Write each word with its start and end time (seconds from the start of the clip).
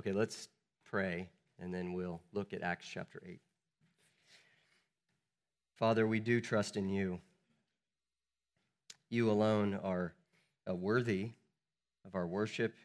Okay, 0.00 0.12
let's 0.12 0.48
pray 0.82 1.28
and 1.58 1.74
then 1.74 1.92
we'll 1.92 2.22
look 2.32 2.54
at 2.54 2.62
Acts 2.62 2.88
chapter 2.90 3.20
8. 3.22 3.38
Father, 5.76 6.06
we 6.06 6.20
do 6.20 6.40
trust 6.40 6.78
in 6.78 6.88
you. 6.88 7.20
You 9.10 9.30
alone 9.30 9.78
are 9.84 10.14
uh, 10.66 10.74
worthy 10.74 11.32
of 12.06 12.14
our 12.14 12.26
worship. 12.26 12.76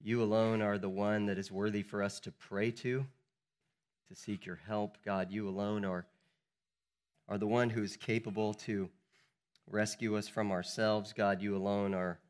You 0.00 0.22
alone 0.22 0.62
are 0.62 0.78
the 0.78 0.88
one 0.88 1.26
that 1.26 1.38
is 1.38 1.50
worthy 1.50 1.82
for 1.82 2.04
us 2.04 2.20
to 2.20 2.30
pray 2.30 2.70
to, 2.70 3.04
to 4.06 4.14
seek 4.14 4.46
your 4.46 4.60
help. 4.64 4.98
God, 5.04 5.32
you 5.32 5.48
alone 5.48 5.84
are, 5.84 6.06
are 7.28 7.36
the 7.36 7.48
one 7.48 7.68
who 7.68 7.82
is 7.82 7.96
capable 7.96 8.54
to 8.54 8.88
rescue 9.68 10.16
us 10.16 10.28
from 10.28 10.52
ourselves. 10.52 11.12
God, 11.12 11.42
you 11.42 11.56
alone 11.56 11.94
are 11.94 12.20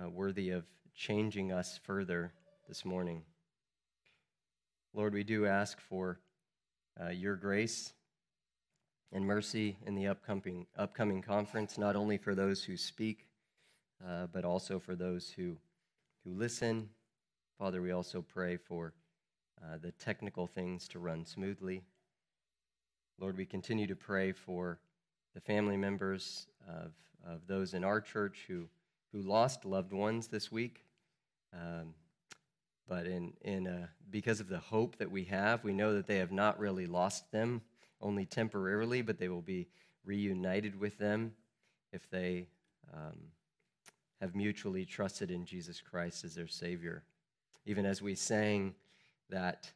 uh, 0.00 0.08
worthy 0.08 0.50
of 0.50 0.62
changing 0.94 1.50
us 1.50 1.80
further 1.82 2.32
this 2.70 2.84
morning. 2.84 3.20
Lord, 4.94 5.12
we 5.12 5.24
do 5.24 5.44
ask 5.44 5.80
for 5.80 6.20
uh, 7.04 7.08
your 7.08 7.34
grace 7.34 7.94
and 9.10 9.26
mercy 9.26 9.76
in 9.86 9.96
the 9.96 10.06
upcoming, 10.06 10.68
upcoming 10.78 11.20
conference, 11.20 11.78
not 11.78 11.96
only 11.96 12.16
for 12.16 12.32
those 12.32 12.62
who 12.62 12.76
speak, 12.76 13.26
uh, 14.08 14.28
but 14.32 14.44
also 14.44 14.78
for 14.78 14.94
those 14.94 15.30
who, 15.30 15.56
who 16.24 16.30
listen. 16.30 16.88
Father, 17.58 17.82
we 17.82 17.90
also 17.90 18.22
pray 18.22 18.56
for 18.56 18.94
uh, 19.60 19.78
the 19.82 19.90
technical 19.90 20.46
things 20.46 20.86
to 20.86 21.00
run 21.00 21.26
smoothly. 21.26 21.82
Lord, 23.18 23.36
we 23.36 23.46
continue 23.46 23.88
to 23.88 23.96
pray 23.96 24.30
for 24.30 24.78
the 25.34 25.40
family 25.40 25.76
members 25.76 26.46
of, 26.68 26.92
of 27.26 27.48
those 27.48 27.74
in 27.74 27.82
our 27.82 28.00
church 28.00 28.44
who, 28.46 28.68
who 29.12 29.22
lost 29.22 29.64
loved 29.64 29.92
ones 29.92 30.28
this 30.28 30.52
week. 30.52 30.84
Um, 31.52 31.94
but 32.90 33.06
in, 33.06 33.32
in, 33.42 33.68
uh, 33.68 33.86
because 34.10 34.40
of 34.40 34.48
the 34.48 34.58
hope 34.58 34.96
that 34.96 35.08
we 35.08 35.22
have, 35.22 35.62
we 35.62 35.72
know 35.72 35.94
that 35.94 36.08
they 36.08 36.18
have 36.18 36.32
not 36.32 36.58
really 36.58 36.86
lost 36.86 37.30
them, 37.30 37.62
only 38.00 38.26
temporarily, 38.26 39.00
but 39.00 39.16
they 39.16 39.28
will 39.28 39.40
be 39.40 39.68
reunited 40.04 40.78
with 40.78 40.98
them 40.98 41.32
if 41.92 42.10
they 42.10 42.48
um, 42.92 43.16
have 44.20 44.34
mutually 44.34 44.84
trusted 44.84 45.30
in 45.30 45.44
Jesus 45.44 45.80
Christ 45.80 46.24
as 46.24 46.34
their 46.34 46.48
Savior. 46.48 47.04
Even 47.64 47.86
as 47.86 48.02
we 48.02 48.16
sang 48.16 48.74
that 49.28 49.70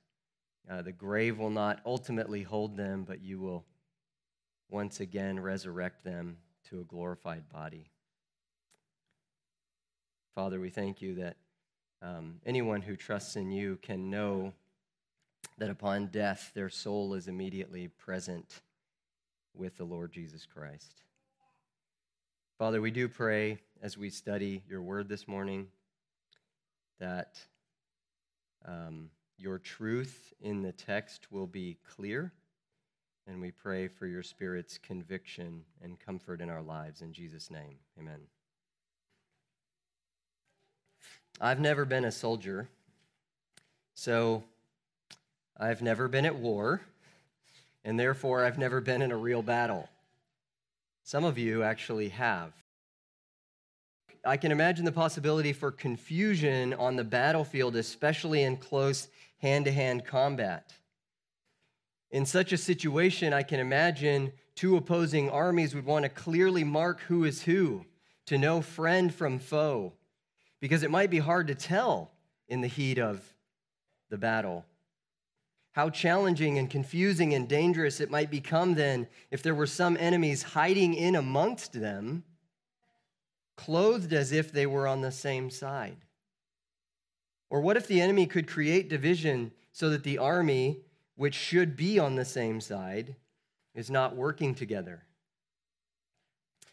uh, 0.69 0.83
the 0.83 0.91
grave 0.91 1.39
will 1.39 1.51
not 1.51 1.81
ultimately 1.87 2.43
hold 2.43 2.77
them, 2.77 3.05
but 3.05 3.23
you 3.23 3.39
will 3.39 3.65
once 4.71 4.99
again 4.99 5.39
resurrect 5.39 6.03
them 6.03 6.37
to 6.69 6.81
a 6.81 6.85
glorified 6.85 7.49
body. 7.49 7.87
Father, 10.35 10.59
we 10.59 10.71
thank 10.71 11.01
you 11.01 11.15
that 11.15 11.37
um, 12.05 12.35
anyone 12.45 12.83
who 12.83 12.97
trusts 12.97 13.37
in 13.37 13.51
you 13.51 13.79
can 13.81 14.11
know 14.11 14.53
that 15.57 15.71
upon 15.71 16.09
death, 16.09 16.53
their 16.55 16.69
soul 16.69 17.15
is 17.15 17.29
immediately 17.29 17.89
present 17.89 18.61
with 19.55 19.77
the 19.79 19.85
Lord 19.85 20.13
Jesus 20.13 20.45
Christ. 20.47 21.03
Father, 22.59 22.81
we 22.81 22.91
do 22.91 23.09
pray 23.09 23.59
as 23.83 23.97
we 23.97 24.11
study 24.11 24.63
your 24.69 24.83
word 24.83 25.09
this 25.09 25.27
morning 25.27 25.69
that 27.01 27.39
um, 28.67 29.11
your 29.39 29.59
truth 29.59 30.33
in 30.41 30.63
the 30.63 30.73
text 30.73 31.33
will 31.33 31.47
be 31.47 31.79
clear 31.97 32.33
and 33.27 33.41
we 33.41 33.51
pray 33.51 33.89
for 33.89 34.07
your 34.07 34.23
Spirit's 34.23 34.77
conviction 34.77 35.63
and 35.83 35.99
comfort 35.99 36.43
in 36.43 36.51
our 36.51 36.63
lives. 36.63 37.01
In 37.01 37.13
Jesus' 37.13 37.51
name, 37.51 37.77
amen. 37.99 38.21
I've 41.41 41.61
never 41.61 41.85
been 41.85 42.05
a 42.05 42.13
soldier, 42.13 42.69
so 43.95 44.45
I've 45.59 45.83
never 45.83 46.09
been 46.09 46.27
at 46.27 46.37
war, 46.37 46.81
and 47.85 47.99
therefore 47.99 48.45
I've 48.45 48.59
never 48.59 48.81
been 48.81 49.03
in 49.03 49.11
a 49.11 49.17
real 49.17 49.43
battle. 49.43 49.89
Some 51.03 51.25
of 51.25 51.37
you 51.37 51.63
actually 51.63 52.09
have. 52.11 52.53
I 54.25 54.37
can 54.37 54.53
imagine 54.53 54.85
the 54.85 54.93
possibility 54.93 55.53
for 55.53 55.71
confusion 55.71 56.73
on 56.75 56.97
the 56.97 57.05
battlefield, 57.05 57.77
especially 57.77 58.43
in 58.43 58.57
close 58.57 59.09
hand 59.39 59.67
to 59.67 59.73
hand 59.73 60.07
combat. 60.07 60.73
In 62.11 62.25
such 62.25 62.53
a 62.53 62.57
situation, 62.57 63.33
I 63.33 63.43
can 63.43 63.61
imagine 63.61 64.33
two 64.55 64.77
opposing 64.77 65.29
armies 65.29 65.75
would 65.75 65.85
want 65.85 66.05
to 66.05 66.09
clearly 66.09 66.65
mark 66.65 67.01
who 67.01 67.25
is 67.25 67.43
who, 67.43 67.85
to 68.27 68.39
know 68.39 68.63
friend 68.63 69.13
from 69.13 69.39
foe, 69.39 69.93
because 70.61 70.83
it 70.83 70.91
might 70.91 71.11
be 71.11 71.19
hard 71.19 71.49
to 71.49 71.55
tell 71.55 72.11
in 72.49 72.61
the 72.61 72.69
heat 72.69 72.99
of 72.99 73.21
the 74.11 74.19
battle. 74.19 74.65
How 75.73 75.91
challenging 75.91 76.59
and 76.59 76.71
confusing 76.71 77.35
and 77.35 77.49
dangerous 77.49 78.01
it 78.01 78.11
might 78.11 78.31
become 78.31 78.75
then 78.75 79.09
if 79.31 79.43
there 79.43 79.55
were 79.55 79.67
some 79.67 79.97
enemies 79.99 80.43
hiding 80.43 80.95
in 80.95 81.17
amongst 81.17 81.73
them, 81.73 82.25
clothed 83.57 84.13
as 84.13 84.33
if 84.33 84.53
they 84.53 84.67
were 84.67 84.87
on 84.87 85.01
the 85.01 85.13
same 85.13 85.51
side. 85.51 85.97
Or 87.51 87.61
what 87.61 87.77
if 87.77 87.87
the 87.87 88.01
enemy 88.01 88.27
could 88.27 88.49
create 88.49 88.89
division 88.89 89.53
so 89.73 89.91
that 89.91 90.05
the 90.05 90.19
army 90.19 90.81
which 91.17 91.35
should 91.35 91.77
be 91.77 91.99
on 91.99 92.17
the 92.17 92.25
same 92.25 92.61
side, 92.61 93.15
is 93.75 93.91
not 93.91 94.17
working 94.17 94.55
together. 94.55 95.05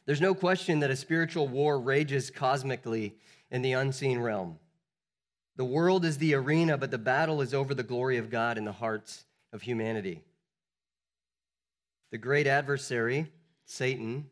There's 0.06 0.22
no 0.22 0.34
question 0.34 0.80
that 0.80 0.92
a 0.92 0.96
spiritual 0.96 1.48
war 1.48 1.80
rages 1.80 2.32
cosmically 2.32 3.16
in 3.52 3.62
the 3.62 3.74
unseen 3.74 4.20
realm. 4.20 4.58
The 5.58 5.66
world 5.66 6.06
is 6.06 6.18
the 6.18 6.34
arena, 6.34 6.78
but 6.78 6.90
the 6.90 6.98
battle 6.98 7.42
is 7.42 7.54
over 7.54 7.76
the 7.76 7.84
glory 7.84 8.18
of 8.18 8.30
God 8.30 8.58
in 8.58 8.66
the 8.66 8.72
hearts 8.72 9.26
of 9.52 9.62
humanity. 9.62 10.24
The 12.12 12.18
great 12.18 12.48
adversary, 12.48 13.32
Satan, 13.66 14.30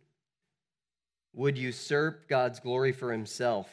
would 1.34 1.58
usurp 1.58 2.28
God's 2.28 2.60
glory 2.60 2.92
for 2.92 3.12
himself, 3.12 3.70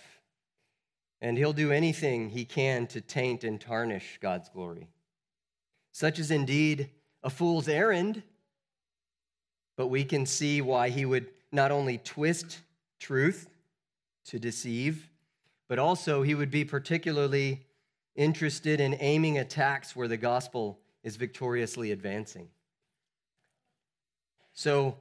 and 1.21 1.39
he'll 1.39 1.53
do 1.53 1.73
anything 1.73 2.31
he 2.31 2.45
can 2.45 2.87
to 2.89 3.01
taint 3.01 3.45
and 3.45 3.61
tarnish 3.61 4.19
God's 4.21 4.49
glory. 4.49 4.89
Such 5.93 6.19
is 6.19 6.31
indeed 6.31 6.91
a 7.23 7.31
fool's 7.31 7.69
errand, 7.69 8.23
but 9.77 9.87
we 9.87 10.05
can 10.05 10.27
see 10.27 10.61
why 10.61 10.91
he 10.91 11.07
would 11.07 11.29
not 11.53 11.71
only 11.71 11.99
twist 11.99 12.59
truth 13.01 13.49
to 14.27 14.39
deceive, 14.39 15.09
but 15.69 15.79
also 15.79 16.23
he 16.23 16.35
would 16.35 16.51
be 16.51 16.65
particularly 16.65 17.67
interested 18.15 18.81
in 18.81 18.97
aiming 19.01 19.39
attacks 19.39 19.95
where 19.95 20.09
the 20.09 20.17
gospel 20.17 20.81
is 21.03 21.17
victoriously 21.17 21.93
advancing. 21.93 22.49
So, 24.53 24.97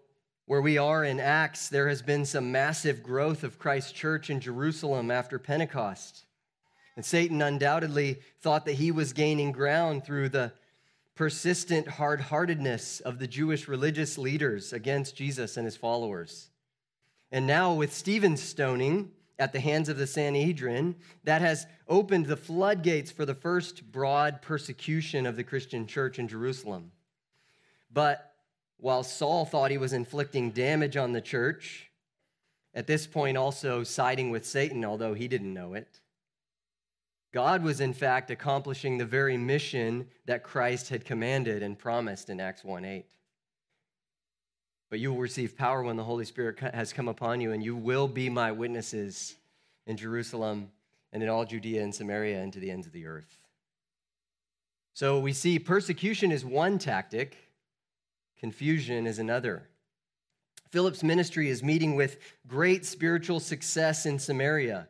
where 0.48 0.62
we 0.62 0.78
are 0.78 1.04
in 1.04 1.20
Acts, 1.20 1.70
there 1.70 1.90
has 1.90 2.04
been 2.04 2.26
some 2.26 2.52
massive 2.52 3.02
growth 3.02 3.44
of 3.44 3.58
Christ's 3.58 3.94
church 3.94 4.30
in 4.30 4.40
Jerusalem 4.40 5.10
after 5.10 5.40
Pentecost. 5.40 6.26
And 6.96 7.04
Satan 7.04 7.42
undoubtedly 7.42 8.20
thought 8.42 8.66
that 8.66 8.74
he 8.74 8.92
was 8.92 9.12
gaining 9.12 9.52
ground 9.52 10.06
through 10.06 10.30
the 10.30 10.54
persistent 11.16 11.88
hard 11.88 12.22
heartedness 12.22 13.00
of 13.00 13.18
the 13.18 13.28
Jewish 13.28 13.68
religious 13.68 14.18
leaders 14.18 14.72
against 14.72 15.16
Jesus 15.16 15.58
and 15.58 15.66
his 15.66 15.78
followers. 15.78 16.50
And 17.32 17.48
now, 17.48 17.74
with 17.74 17.94
Stephen's 17.94 18.44
stoning 18.44 19.12
at 19.38 19.52
the 19.52 19.60
hands 19.60 19.90
of 19.90 19.98
the 19.98 20.08
Sanhedrin, 20.08 20.96
that 21.24 21.42
has 21.42 21.68
opened 21.88 22.26
the 22.26 22.38
floodgates 22.38 23.12
for 23.12 23.26
the 23.26 23.36
first 23.36 23.92
broad 23.92 24.42
persecution 24.42 25.26
of 25.26 25.36
the 25.36 25.44
Christian 25.44 25.88
church 25.88 26.20
in 26.20 26.28
Jerusalem. 26.28 26.92
But 27.92 28.34
while 28.78 29.04
Saul 29.04 29.46
thought 29.46 29.72
he 29.72 29.78
was 29.78 29.94
inflicting 29.94 30.52
damage 30.52 30.98
on 30.98 31.14
the 31.14 31.22
church, 31.22 31.90
at 32.74 32.88
this 32.88 33.08
point 33.08 33.38
also 33.38 33.84
siding 33.84 34.32
with 34.32 34.46
Satan, 34.46 34.84
although 34.84 35.14
he 35.14 35.28
didn't 35.28 35.54
know 35.54 35.74
it, 35.74 36.02
God 37.34 37.64
was, 37.64 37.82
in 37.82 37.94
fact, 37.94 38.32
accomplishing 38.32 38.98
the 38.98 39.06
very 39.06 39.36
mission 39.36 40.08
that 40.26 40.44
Christ 40.44 40.88
had 40.88 41.04
commanded 41.04 41.64
and 41.64 41.78
promised 41.78 42.30
in 42.30 42.40
Acts 42.40 42.64
1 42.64 42.86
8. 42.86 43.06
But 44.96 45.02
you 45.02 45.12
will 45.12 45.20
receive 45.20 45.58
power 45.58 45.84
when 45.84 45.98
the 45.98 46.06
Holy 46.06 46.24
Spirit 46.24 46.58
has 46.58 46.94
come 46.94 47.10
upon 47.10 47.42
you, 47.42 47.52
and 47.52 47.62
you 47.62 47.76
will 47.76 48.08
be 48.08 48.30
my 48.30 48.54
witnesses 48.54 49.36
in 49.86 49.98
Jerusalem 49.98 50.72
and 51.12 51.22
in 51.22 51.28
all 51.28 51.44
Judea 51.44 51.84
and 51.84 51.94
Samaria 51.94 52.42
and 52.42 52.54
to 52.54 52.62
the 52.62 52.72
ends 52.72 52.88
of 52.88 52.94
the 52.94 53.06
earth. 53.06 53.38
So 54.94 55.20
we 55.20 55.34
see 55.34 55.60
persecution 55.60 56.32
is 56.32 56.46
one 56.46 56.80
tactic, 56.80 57.36
confusion 58.40 59.06
is 59.06 59.20
another. 59.20 59.68
Philip's 60.70 61.04
ministry 61.04 61.50
is 61.50 61.62
meeting 61.62 61.98
with 61.98 62.18
great 62.48 62.86
spiritual 62.86 63.42
success 63.42 64.06
in 64.06 64.18
Samaria. 64.18 64.88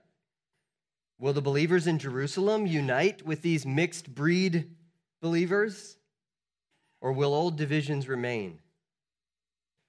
Will 1.18 1.34
the 1.34 1.42
believers 1.42 1.88
in 1.88 1.98
Jerusalem 1.98 2.68
unite 2.68 3.26
with 3.26 3.42
these 3.42 3.66
mixed 3.66 4.14
breed 4.14 4.70
believers? 5.20 5.98
Or 7.02 7.12
will 7.12 7.34
old 7.34 7.58
divisions 7.58 8.08
remain? 8.08 8.60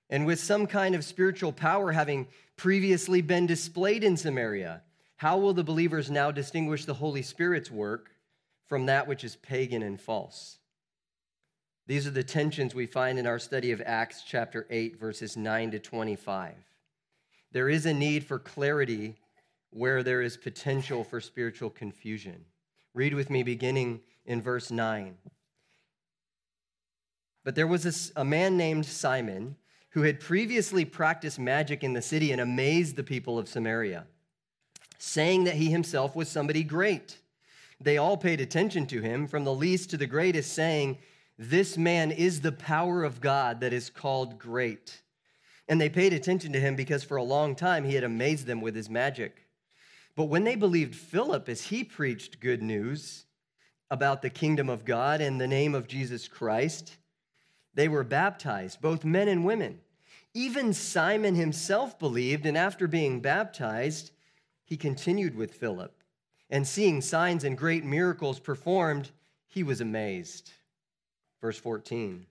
And 0.09 0.27
with 0.27 0.41
some 0.41 0.67
kind 0.67 0.95
of 0.95 1.05
spiritual 1.05 1.53
power 1.53 1.93
having 1.93 2.29
previously 2.57 3.23
been 3.23 3.47
displayed 3.47 4.05
in 4.05 4.17
Samaria, 4.17 4.83
how 5.17 5.39
will 5.39 5.55
the 5.55 5.65
believers 5.65 6.11
now 6.11 6.31
distinguish 6.31 6.85
the 6.85 6.95
Holy 6.95 7.23
Spirit's 7.23 7.71
work 7.71 8.11
from 8.67 8.87
that 8.87 9.07
which 9.07 9.25
is 9.25 9.37
pagan 9.37 9.83
and 9.83 10.01
false. 10.01 10.59
These 11.87 12.07
are 12.07 12.11
the 12.11 12.25
tensions 12.25 12.75
we 12.75 12.87
find 12.87 13.19
in 13.19 13.27
our 13.27 13.39
study 13.39 13.71
of 13.71 13.81
Acts 13.85 14.25
chapter 14.27 14.67
8, 14.71 14.99
verses 14.99 15.37
9 15.37 15.71
to 15.71 15.79
25. 15.79 16.55
There 17.53 17.69
is 17.69 17.87
a 17.87 17.95
need 17.95 18.25
for 18.25 18.41
clarity 18.41 19.15
where 19.71 20.03
there 20.03 20.21
is 20.21 20.37
potential 20.37 21.05
for 21.05 21.21
spiritual 21.21 21.71
confusion. 21.71 22.45
Read 22.93 23.15
with 23.15 23.31
me 23.31 23.45
beginning 23.45 24.01
in 24.25 24.43
verse 24.43 24.71
9. 24.71 25.17
But 27.45 27.55
there 27.55 27.69
was 27.69 28.13
a, 28.17 28.25
man 28.25 28.57
named 28.57 28.87
Simon 28.87 29.55
who 29.97 30.03
had 30.03 30.21
previously 30.21 30.85
practiced 30.85 31.39
magic 31.39 31.83
in 31.83 31.95
the 31.95 32.03
city 32.03 32.31
and 32.31 32.39
amazed 32.39 32.97
the 32.97 33.03
people 33.03 33.39
of 33.39 33.49
Samaria, 33.49 34.05
saying 34.99 35.45
that 35.45 35.55
he 35.55 35.71
himself 35.71 36.15
was 36.15 36.29
somebody 36.29 36.63
great. 36.63 37.17
They 37.81 37.97
all 37.97 38.19
paid 38.19 38.43
attention 38.43 38.85
to 38.89 39.01
him, 39.01 39.27
from 39.27 39.45
the 39.45 39.55
least 39.55 39.89
to 39.89 39.97
the 39.97 40.07
greatest, 40.07 40.53
saying, 40.53 40.99
This 41.39 41.79
man 41.79 42.11
is 42.11 42.43
the 42.43 42.53
power 42.53 43.05
of 43.05 43.23
God 43.23 43.61
that 43.61 43.73
is 43.73 43.89
called 43.89 44.39
great. 44.39 45.01
And 45.67 45.81
they 45.81 45.89
paid 45.89 46.13
attention 46.13 46.53
to 46.53 46.61
him 46.61 46.77
because 46.77 47.03
for 47.03 47.17
a 47.17 47.23
long 47.23 47.55
time 47.55 47.83
he 47.83 47.95
had 47.95 48.05
amazed 48.05 48.47
them 48.47 48.61
with 48.61 48.75
his 48.75 48.91
magic. 48.91 49.47
But 50.15 50.25
when 50.25 50.45
they 50.45 50.57
believed 50.57 50.95
Philip 50.95 51.49
as 51.49 51.63
he 51.63 51.83
preached 51.83 52.41
good 52.41 52.63
news 52.63 53.25
about 53.91 54.21
the 54.21 54.29
kingdom 54.29 54.69
of 54.69 54.85
God 54.85 55.23
and 55.23 55.41
the 55.41 55.49
name 55.49 55.75
of 55.75 55.89
Jesus 55.89 56.29
Christ, 56.29 56.99
they 57.73 57.89
were 57.89 58.05
baptized, 58.05 58.83
both 58.83 59.03
men 59.03 59.29
and 59.29 59.43
women. 59.43 59.81
Even 60.37 60.75
Simon 60.75 61.35
himself 61.35 61.99
believed, 61.99 62.45
and 62.45 62.59
after 62.59 62.87
being 62.87 63.21
baptized, 63.21 64.11
he 64.67 64.77
continued 64.77 65.35
with 65.35 65.55
Philip 65.55 65.97
and 66.51 66.69
seeing 66.69 67.01
signs 67.01 67.43
and 67.43 67.57
great 67.57 67.87
miracles 67.87 68.39
performed, 68.39 69.11
he 69.47 69.63
was 69.63 69.81
amazed. 69.81 70.53
Verse 71.41 71.59
14. 71.59 72.27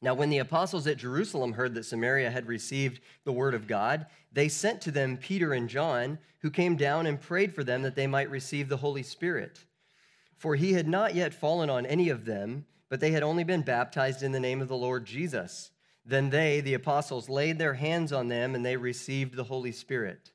Now, 0.00 0.14
when 0.14 0.30
the 0.30 0.38
apostles 0.38 0.86
at 0.86 0.96
Jerusalem 0.96 1.52
heard 1.52 1.74
that 1.74 1.84
Samaria 1.84 2.30
had 2.30 2.46
received 2.46 3.00
the 3.24 3.32
word 3.32 3.52
of 3.52 3.66
God, 3.66 4.06
they 4.32 4.48
sent 4.48 4.80
to 4.80 4.90
them 4.90 5.18
Peter 5.18 5.52
and 5.52 5.68
John, 5.68 6.18
who 6.40 6.50
came 6.50 6.76
down 6.76 7.06
and 7.06 7.20
prayed 7.20 7.54
for 7.54 7.62
them 7.62 7.82
that 7.82 7.94
they 7.94 8.06
might 8.06 8.30
receive 8.30 8.70
the 8.70 8.78
Holy 8.78 9.02
Spirit. 9.02 9.66
For 10.36 10.54
he 10.54 10.72
had 10.72 10.88
not 10.88 11.14
yet 11.14 11.34
fallen 11.34 11.68
on 11.68 11.84
any 11.84 12.08
of 12.08 12.24
them, 12.24 12.64
but 12.88 13.00
they 13.00 13.10
had 13.10 13.22
only 13.22 13.44
been 13.44 13.60
baptized 13.60 14.22
in 14.22 14.32
the 14.32 14.40
name 14.40 14.62
of 14.62 14.68
the 14.68 14.76
Lord 14.76 15.04
Jesus. 15.04 15.72
Then 16.08 16.30
they, 16.30 16.62
the 16.62 16.72
apostles, 16.72 17.28
laid 17.28 17.58
their 17.58 17.74
hands 17.74 18.14
on 18.14 18.28
them 18.28 18.54
and 18.54 18.64
they 18.64 18.78
received 18.78 19.36
the 19.36 19.44
Holy 19.44 19.72
Spirit. 19.72 20.32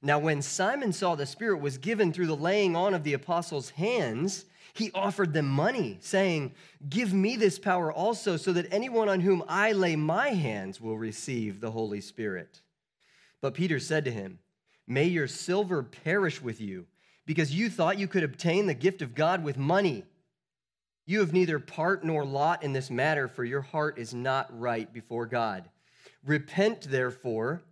Now, 0.00 0.18
when 0.18 0.40
Simon 0.40 0.94
saw 0.94 1.14
the 1.14 1.26
Spirit 1.26 1.60
was 1.60 1.76
given 1.76 2.10
through 2.10 2.28
the 2.28 2.34
laying 2.34 2.74
on 2.74 2.94
of 2.94 3.04
the 3.04 3.12
apostles' 3.12 3.68
hands, 3.68 4.46
he 4.72 4.90
offered 4.94 5.34
them 5.34 5.46
money, 5.46 5.98
saying, 6.00 6.54
Give 6.88 7.12
me 7.12 7.36
this 7.36 7.58
power 7.58 7.92
also, 7.92 8.38
so 8.38 8.50
that 8.54 8.72
anyone 8.72 9.10
on 9.10 9.20
whom 9.20 9.44
I 9.46 9.72
lay 9.72 9.94
my 9.94 10.30
hands 10.30 10.80
will 10.80 10.96
receive 10.96 11.60
the 11.60 11.70
Holy 11.70 12.00
Spirit. 12.00 12.62
But 13.42 13.52
Peter 13.52 13.78
said 13.78 14.06
to 14.06 14.10
him, 14.10 14.38
May 14.86 15.04
your 15.04 15.28
silver 15.28 15.82
perish 15.82 16.40
with 16.40 16.62
you, 16.62 16.86
because 17.26 17.54
you 17.54 17.68
thought 17.68 17.98
you 17.98 18.08
could 18.08 18.24
obtain 18.24 18.66
the 18.66 18.74
gift 18.74 19.02
of 19.02 19.14
God 19.14 19.44
with 19.44 19.58
money. 19.58 20.04
You 21.10 21.18
have 21.18 21.32
neither 21.32 21.58
part 21.58 22.04
nor 22.04 22.24
lot 22.24 22.62
in 22.62 22.72
this 22.72 22.88
matter, 22.88 23.26
for 23.26 23.42
your 23.42 23.62
heart 23.62 23.98
is 23.98 24.14
not 24.14 24.46
right 24.56 24.92
before 24.92 25.26
God. 25.26 25.68
Repent, 26.24 26.82
therefore 26.82 27.62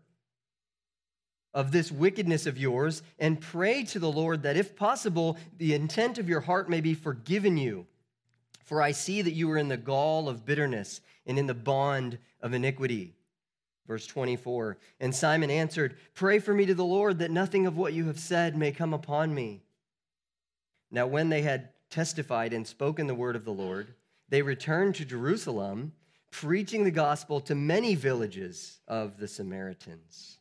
of 1.55 1.71
this 1.71 1.93
wickedness 1.93 2.47
of 2.47 2.59
yours 2.59 3.01
and 3.17 3.41
pray 3.41 3.85
to 3.85 4.01
the 4.01 4.11
Lord 4.11 4.43
that, 4.43 4.57
if 4.57 4.75
possible, 4.75 5.39
the 5.57 5.73
intent 5.73 6.19
of 6.19 6.29
your 6.29 6.41
heart 6.41 6.69
may 6.69 6.81
be 6.81 6.95
forgiven 6.95 7.57
you. 7.57 7.87
For 8.65 8.83
I 8.83 8.91
see 8.91 9.23
that 9.23 9.35
you 9.35 9.49
are 9.53 9.57
in 9.57 9.69
the 9.69 9.77
gall 9.77 10.29
of 10.29 10.45
bitterness 10.45 11.01
and 11.25 11.39
in 11.39 11.47
the 11.47 11.55
bond 11.55 12.19
of 12.41 12.55
iniquity. 12.55 13.15
Verse 13.87 14.09
24 14.09 14.79
And 14.99 15.15
Simon 15.15 15.49
answered, 15.53 15.97
Pray 16.13 16.41
for 16.41 16.53
me 16.53 16.67
to 16.67 16.75
the 16.75 16.85
Lord 16.85 17.21
that 17.21 17.31
nothing 17.31 17.69
of 17.69 17.77
what 17.77 17.93
you 17.93 18.09
have 18.09 18.19
said 18.19 18.57
may 18.57 18.73
come 18.73 18.93
upon 18.93 19.33
me. 19.33 19.63
Now, 20.91 21.07
when 21.07 21.29
they 21.29 21.43
had 21.43 21.69
testified 21.91 22.53
and 22.53 22.67
spoken 22.67 23.07
the 23.07 23.15
word 23.15 23.37
of 23.37 23.45
the 23.45 23.53
Lord, 23.53 23.95
they 24.29 24.43
returned 24.43 24.95
to 24.97 25.05
Jerusalem, 25.05 25.93
preaching 26.31 26.85
the 26.85 26.91
gospel 26.91 27.41
to 27.43 27.55
many 27.55 27.95
villages 27.95 28.81
of 28.87 29.19
the 29.19 29.29
Samaritans. 29.29 30.39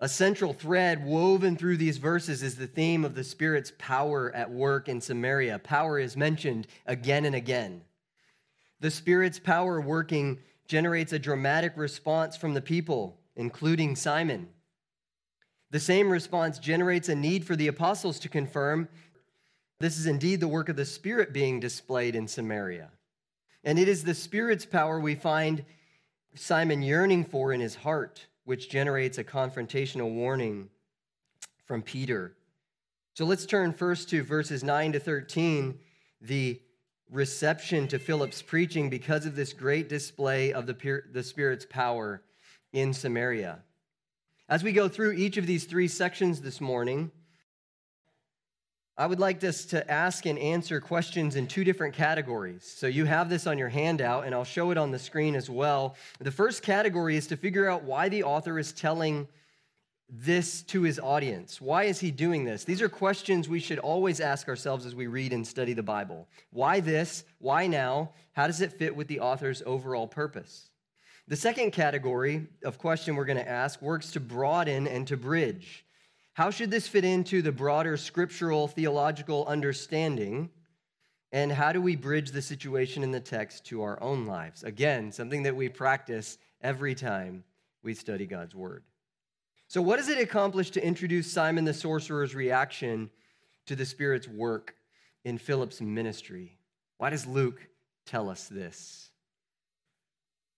A 0.00 0.08
central 0.08 0.52
thread 0.52 1.04
woven 1.04 1.56
through 1.56 1.76
these 1.76 1.98
verses 1.98 2.42
is 2.42 2.56
the 2.56 2.66
theme 2.66 3.04
of 3.04 3.14
the 3.14 3.24
Spirit's 3.24 3.72
power 3.78 4.34
at 4.34 4.50
work 4.50 4.88
in 4.88 5.00
Samaria. 5.00 5.60
Power 5.60 5.98
is 5.98 6.16
mentioned 6.16 6.66
again 6.86 7.24
and 7.24 7.34
again. 7.34 7.82
The 8.80 8.90
Spirit's 8.90 9.38
power 9.38 9.80
working 9.80 10.40
generates 10.66 11.12
a 11.12 11.18
dramatic 11.18 11.72
response 11.76 12.36
from 12.36 12.54
the 12.54 12.60
people, 12.60 13.18
including 13.36 13.96
Simon. 13.96 14.48
The 15.70 15.80
same 15.80 16.10
response 16.10 16.58
generates 16.58 17.08
a 17.08 17.14
need 17.14 17.44
for 17.44 17.56
the 17.56 17.68
apostles 17.68 18.18
to 18.20 18.28
confirm 18.28 18.88
this 19.80 19.98
is 19.98 20.06
indeed 20.06 20.40
the 20.40 20.48
work 20.48 20.68
of 20.68 20.76
the 20.76 20.84
Spirit 20.84 21.32
being 21.32 21.60
displayed 21.60 22.14
in 22.14 22.28
Samaria. 22.28 22.90
And 23.64 23.78
it 23.78 23.88
is 23.88 24.04
the 24.04 24.14
Spirit's 24.14 24.66
power 24.66 25.00
we 25.00 25.14
find 25.14 25.64
Simon 26.34 26.82
yearning 26.82 27.24
for 27.24 27.52
in 27.52 27.60
his 27.60 27.74
heart 27.74 28.26
which 28.44 28.68
generates 28.68 29.18
a 29.18 29.24
confrontational 29.24 30.12
warning 30.12 30.68
from 31.64 31.82
Peter. 31.82 32.36
So 33.14 33.24
let's 33.24 33.46
turn 33.46 33.72
first 33.72 34.08
to 34.10 34.22
verses 34.22 34.62
9 34.62 34.92
to 34.92 35.00
13, 35.00 35.78
the 36.20 36.60
reception 37.10 37.88
to 37.88 37.98
Philip's 37.98 38.42
preaching 38.42 38.90
because 38.90 39.24
of 39.24 39.36
this 39.36 39.52
great 39.52 39.88
display 39.88 40.52
of 40.52 40.66
the, 40.66 41.02
the 41.12 41.22
Spirit's 41.22 41.66
power 41.68 42.22
in 42.72 42.92
Samaria. 42.92 43.60
As 44.48 44.62
we 44.62 44.72
go 44.72 44.88
through 44.88 45.12
each 45.12 45.36
of 45.36 45.46
these 45.46 45.64
three 45.64 45.88
sections 45.88 46.40
this 46.40 46.60
morning, 46.60 47.10
I 48.96 49.06
would 49.06 49.18
like 49.18 49.42
us 49.42 49.64
to 49.66 49.90
ask 49.90 50.24
and 50.24 50.38
answer 50.38 50.80
questions 50.80 51.34
in 51.34 51.48
two 51.48 51.64
different 51.64 51.94
categories. 51.94 52.62
So 52.62 52.86
you 52.86 53.06
have 53.06 53.28
this 53.28 53.44
on 53.44 53.58
your 53.58 53.68
handout, 53.68 54.24
and 54.24 54.32
I'll 54.32 54.44
show 54.44 54.70
it 54.70 54.78
on 54.78 54.92
the 54.92 55.00
screen 55.00 55.34
as 55.34 55.50
well. 55.50 55.96
The 56.20 56.30
first 56.30 56.62
category 56.62 57.16
is 57.16 57.26
to 57.26 57.36
figure 57.36 57.68
out 57.68 57.82
why 57.82 58.08
the 58.08 58.22
author 58.22 58.56
is 58.56 58.72
telling 58.72 59.26
this 60.08 60.62
to 60.62 60.82
his 60.82 61.00
audience. 61.00 61.60
Why 61.60 61.84
is 61.84 61.98
he 61.98 62.12
doing 62.12 62.44
this? 62.44 62.62
These 62.62 62.82
are 62.82 62.88
questions 62.88 63.48
we 63.48 63.58
should 63.58 63.80
always 63.80 64.20
ask 64.20 64.46
ourselves 64.46 64.86
as 64.86 64.94
we 64.94 65.08
read 65.08 65.32
and 65.32 65.44
study 65.44 65.72
the 65.72 65.82
Bible. 65.82 66.28
Why 66.50 66.78
this? 66.78 67.24
Why 67.40 67.66
now? 67.66 68.12
How 68.32 68.46
does 68.46 68.60
it 68.60 68.74
fit 68.74 68.94
with 68.94 69.08
the 69.08 69.18
author's 69.18 69.60
overall 69.66 70.06
purpose? 70.06 70.70
The 71.26 71.36
second 71.36 71.72
category 71.72 72.46
of 72.62 72.78
question 72.78 73.16
we're 73.16 73.24
going 73.24 73.38
to 73.38 73.48
ask 73.48 73.82
works 73.82 74.12
to 74.12 74.20
broaden 74.20 74.86
and 74.86 75.04
to 75.08 75.16
bridge. 75.16 75.84
How 76.34 76.50
should 76.50 76.70
this 76.70 76.88
fit 76.88 77.04
into 77.04 77.42
the 77.42 77.52
broader 77.52 77.96
scriptural 77.96 78.66
theological 78.66 79.46
understanding? 79.46 80.50
And 81.30 81.50
how 81.50 81.72
do 81.72 81.80
we 81.80 81.94
bridge 81.94 82.32
the 82.32 82.42
situation 82.42 83.04
in 83.04 83.12
the 83.12 83.20
text 83.20 83.66
to 83.66 83.82
our 83.82 84.02
own 84.02 84.26
lives? 84.26 84.64
Again, 84.64 85.12
something 85.12 85.44
that 85.44 85.54
we 85.54 85.68
practice 85.68 86.38
every 86.60 86.96
time 86.96 87.44
we 87.84 87.94
study 87.94 88.26
God's 88.26 88.54
word. 88.54 88.82
So, 89.68 89.80
what 89.80 89.96
does 89.96 90.08
it 90.08 90.20
accomplish 90.20 90.70
to 90.72 90.84
introduce 90.84 91.30
Simon 91.32 91.64
the 91.64 91.72
sorcerer's 91.72 92.34
reaction 92.34 93.10
to 93.66 93.76
the 93.76 93.86
Spirit's 93.86 94.28
work 94.28 94.74
in 95.24 95.38
Philip's 95.38 95.80
ministry? 95.80 96.58
Why 96.98 97.10
does 97.10 97.26
Luke 97.26 97.60
tell 98.06 98.28
us 98.28 98.48
this? 98.48 99.10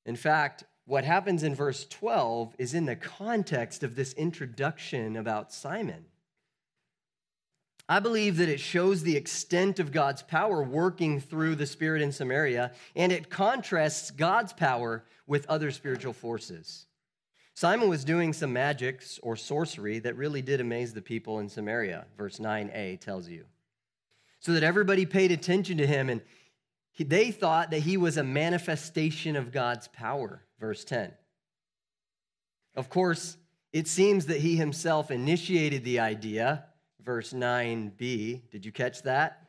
In 0.06 0.16
fact, 0.16 0.64
what 0.86 1.04
happens 1.04 1.42
in 1.42 1.54
verse 1.54 1.84
12 1.84 2.54
is 2.58 2.72
in 2.72 2.86
the 2.86 2.96
context 2.96 3.82
of 3.82 3.96
this 3.96 4.12
introduction 4.14 5.16
about 5.16 5.52
Simon. 5.52 6.06
I 7.88 8.00
believe 8.00 8.38
that 8.38 8.48
it 8.48 8.58
shows 8.58 9.02
the 9.02 9.16
extent 9.16 9.78
of 9.78 9.92
God's 9.92 10.22
power 10.22 10.62
working 10.62 11.20
through 11.20 11.56
the 11.56 11.66
Spirit 11.66 12.02
in 12.02 12.10
Samaria, 12.10 12.72
and 12.96 13.12
it 13.12 13.30
contrasts 13.30 14.10
God's 14.10 14.52
power 14.52 15.04
with 15.26 15.46
other 15.48 15.70
spiritual 15.70 16.12
forces. 16.12 16.86
Simon 17.54 17.88
was 17.88 18.04
doing 18.04 18.32
some 18.32 18.52
magics 18.52 19.18
or 19.22 19.34
sorcery 19.34 19.98
that 20.00 20.16
really 20.16 20.42
did 20.42 20.60
amaze 20.60 20.92
the 20.92 21.02
people 21.02 21.38
in 21.38 21.48
Samaria, 21.48 22.06
verse 22.18 22.38
9a 22.38 23.00
tells 23.00 23.28
you. 23.28 23.44
So 24.40 24.52
that 24.52 24.62
everybody 24.62 25.06
paid 25.06 25.32
attention 25.32 25.78
to 25.78 25.86
him, 25.86 26.10
and 26.10 26.20
they 27.04 27.30
thought 27.30 27.70
that 27.70 27.80
he 27.80 27.96
was 27.96 28.16
a 28.16 28.24
manifestation 28.24 29.36
of 29.36 29.52
God's 29.52 29.88
power 29.88 30.42
verse 30.58 30.84
10. 30.84 31.12
Of 32.74 32.88
course, 32.88 33.36
it 33.72 33.88
seems 33.88 34.26
that 34.26 34.40
he 34.40 34.56
himself 34.56 35.10
initiated 35.10 35.84
the 35.84 36.00
idea, 36.00 36.64
verse 37.02 37.32
9b. 37.32 38.50
Did 38.50 38.64
you 38.64 38.72
catch 38.72 39.02
that? 39.02 39.48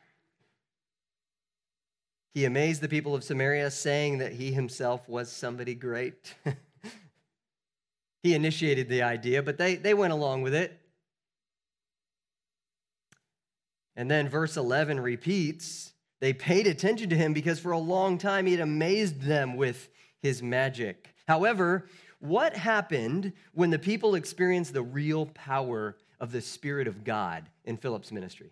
He 2.34 2.46
amazed 2.46 2.82
the 2.82 2.90
people 2.90 3.16
of 3.16 3.24
Samaria, 3.24 3.72
saying 3.72 4.20
that 4.20 4.34
he 4.34 4.52
himself 4.52 5.08
was 5.10 5.32
somebody 5.32 5.74
great. 5.74 6.36
he 8.24 8.36
initiated 8.36 8.90
the 8.90 9.02
idea, 9.02 9.42
but 9.42 9.58
they, 9.58 9.76
they 9.76 9.94
went 9.94 10.14
along 10.14 10.44
with 10.44 10.54
it. 10.54 10.80
And 13.96 14.12
then 14.12 14.30
verse 14.30 14.56
11 14.56 15.00
repeats 15.00 15.94
they 16.20 16.34
paid 16.34 16.68
attention 16.68 17.10
to 17.10 17.16
him 17.16 17.34
because 17.34 17.60
for 17.60 17.72
a 17.72 17.80
long 17.80 18.18
time 18.18 18.46
he 18.46 18.54
had 18.54 18.62
amazed 18.62 19.22
them 19.22 19.56
with 19.56 19.90
his 20.22 20.42
magic. 20.42 21.14
However, 21.28 21.88
what 22.20 22.56
happened 22.56 23.34
when 23.54 23.70
the 23.70 23.80
people 23.80 24.16
experienced 24.16 24.74
the 24.74 24.82
real 24.82 25.28
power 25.28 25.96
of 26.20 26.32
the 26.32 26.42
Spirit 26.42 26.88
of 26.88 27.04
God 27.04 27.50
in 27.66 27.78
Philip's 27.78 28.12
ministry? 28.12 28.52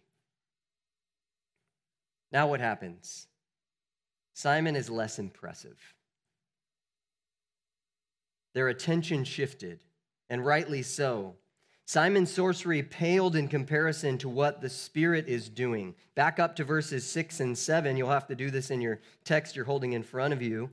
Now, 2.31 2.47
what 2.47 2.59
happens? 2.59 3.27
Simon 4.33 4.75
is 4.75 4.89
less 4.89 5.17
impressive. 5.17 5.77
Their 8.53 8.67
attention 8.67 9.23
shifted, 9.23 9.79
and 10.29 10.45
rightly 10.45 10.81
so. 10.81 11.35
Simon's 11.87 12.33
sorcery 12.33 12.81
paled 12.81 13.35
in 13.35 13.47
comparison 13.47 14.17
to 14.17 14.27
what 14.27 14.59
the 14.59 14.69
Spirit 14.69 15.27
is 15.27 15.49
doing. 15.49 15.93
Back 16.15 16.39
up 16.39 16.55
to 16.55 16.63
verses 16.63 17.07
6 17.07 17.39
and 17.39 17.55
7. 17.55 17.95
You'll 17.95 18.09
have 18.09 18.25
to 18.27 18.35
do 18.35 18.49
this 18.49 18.71
in 18.71 18.81
your 18.81 18.99
text 19.23 19.55
you're 19.55 19.65
holding 19.65 19.93
in 19.93 20.01
front 20.01 20.33
of 20.33 20.41
you. 20.41 20.71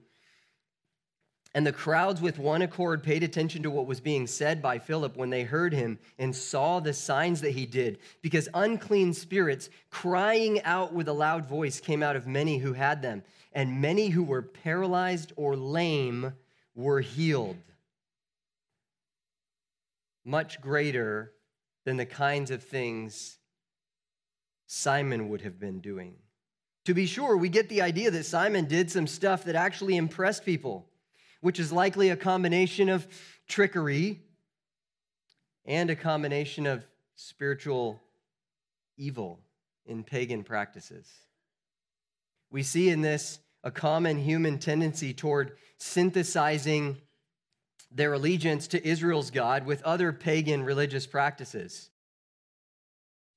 And 1.54 1.66
the 1.66 1.73
crowds 1.73 2.23
with 2.23 2.38
one 2.38 2.62
accord 2.62 3.02
paid 3.02 3.23
attention 3.23 3.62
to 3.62 3.71
what 3.71 3.87
was 3.87 4.00
being 4.00 4.26
said 4.26 4.62
by 4.62 4.78
Philip 4.78 5.14
when 5.14 5.28
they 5.28 5.42
heard 5.42 5.75
him 5.75 5.99
and 6.19 6.35
saw 6.35 6.81
the 6.81 6.95
signs 6.95 7.42
that 7.42 7.50
he 7.50 7.66
did, 7.66 7.99
because 8.23 8.49
unclean 8.54 9.12
spirits, 9.12 9.69
crying 9.90 10.62
out 10.62 10.95
with 10.95 11.09
a 11.09 11.12
loud 11.12 11.45
voice, 11.45 11.78
came 11.78 12.02
out 12.02 12.16
of 12.16 12.26
many 12.26 12.57
who 12.57 12.73
had 12.73 13.02
them, 13.02 13.23
and 13.52 13.83
many 13.83 14.09
who 14.09 14.23
were 14.23 14.40
paralyzed 14.40 15.35
or 15.37 15.57
lame 15.57 16.33
were 16.75 17.02
healed 17.02 17.59
much 20.25 20.61
greater 20.61 21.33
than 21.85 21.97
the 21.97 22.07
kinds 22.07 22.50
of 22.50 22.62
things 22.62 23.38
Simon 24.67 25.29
would 25.29 25.43
have 25.43 25.59
been 25.59 25.81
doing. 25.81 26.14
To 26.87 26.95
be 26.95 27.07
sure, 27.07 27.37
we 27.37 27.49
get 27.49 27.69
the 27.69 27.83
idea 27.83 28.11
that 28.11 28.25
Simon 28.25 28.67
did 28.67 28.91
some 28.91 29.07
stuff 29.07 29.45
that 29.45 29.55
actually 29.55 29.97
impressed 29.97 30.45
people, 30.45 30.88
which 31.41 31.61
is 31.61 31.73
likely 31.73 32.11
a 32.11 32.17
combination 32.17 32.88
of 32.88 33.07
trickery 33.49 34.21
and 35.64 35.91
a 35.91 35.97
combination 35.97 36.67
of 36.67 36.85
spiritual 37.14 38.00
evil 38.97 39.41
in 39.87 40.02
pagan 40.02 40.43
practices. 40.43 41.09
We 42.50 42.62
see 42.62 42.88
in 42.88 43.00
this 43.00 43.38
a 43.64 43.71
common 43.71 44.19
human 44.19 44.59
tendency 44.59 45.14
toward 45.14 45.52
synthesizing 45.79 46.99
their 47.95 48.13
allegiance 48.13 48.67
to 48.69 48.87
Israel's 48.87 49.31
God 49.31 49.67
with 49.67 49.83
other 49.83 50.13
pagan 50.13 50.63
religious 50.63 51.07
practices. 51.07 51.91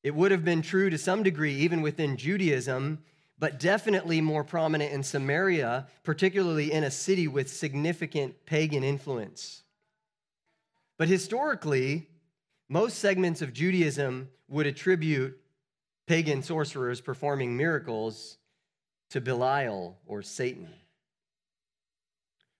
It 0.03 0.15
would 0.15 0.31
have 0.31 0.45
been 0.45 0.61
true 0.61 0.89
to 0.89 0.97
some 0.97 1.23
degree 1.23 1.55
even 1.55 1.81
within 1.81 2.17
Judaism, 2.17 2.99
but 3.39 3.59
definitely 3.59 4.21
more 4.21 4.43
prominent 4.43 4.93
in 4.93 5.03
Samaria, 5.03 5.87
particularly 6.03 6.71
in 6.71 6.83
a 6.83 6.91
city 6.91 7.27
with 7.27 7.51
significant 7.51 8.45
pagan 8.45 8.83
influence. 8.83 9.63
But 10.97 11.07
historically, 11.07 12.07
most 12.69 12.99
segments 12.99 13.41
of 13.41 13.51
Judaism 13.51 14.29
would 14.47 14.67
attribute 14.67 15.37
pagan 16.07 16.43
sorcerers 16.43 17.01
performing 17.01 17.57
miracles 17.57 18.37
to 19.09 19.19
Belial 19.19 19.97
or 20.05 20.21
Satan. 20.21 20.69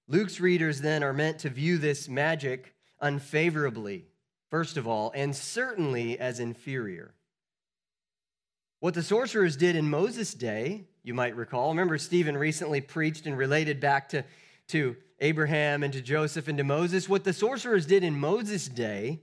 Luke's 0.07 0.39
readers 0.39 0.81
then 0.81 1.03
are 1.03 1.13
meant 1.13 1.39
to 1.39 1.49
view 1.49 1.77
this 1.77 2.07
magic 2.07 2.75
unfavorably, 3.01 4.05
first 4.49 4.77
of 4.77 4.87
all, 4.87 5.11
and 5.15 5.35
certainly 5.35 6.19
as 6.19 6.39
inferior. 6.39 7.13
What 8.79 8.93
the 8.93 9.01
sorcerers 9.01 9.57
did 9.57 9.75
in 9.75 9.89
Moses' 9.89 10.33
day, 10.33 10.85
you 11.03 11.13
might 11.13 11.35
recall, 11.35 11.69
remember 11.69 11.97
Stephen 11.97 12.37
recently 12.37 12.81
preached 12.81 13.25
and 13.25 13.35
related 13.35 13.79
back 13.79 14.09
to, 14.09 14.23
to 14.67 14.95
Abraham 15.19 15.81
and 15.81 15.91
to 15.93 16.01
Joseph 16.01 16.47
and 16.47 16.57
to 16.59 16.63
Moses. 16.63 17.09
What 17.09 17.23
the 17.23 17.33
sorcerers 17.33 17.87
did 17.87 18.03
in 18.03 18.19
Moses' 18.19 18.67
day 18.67 19.21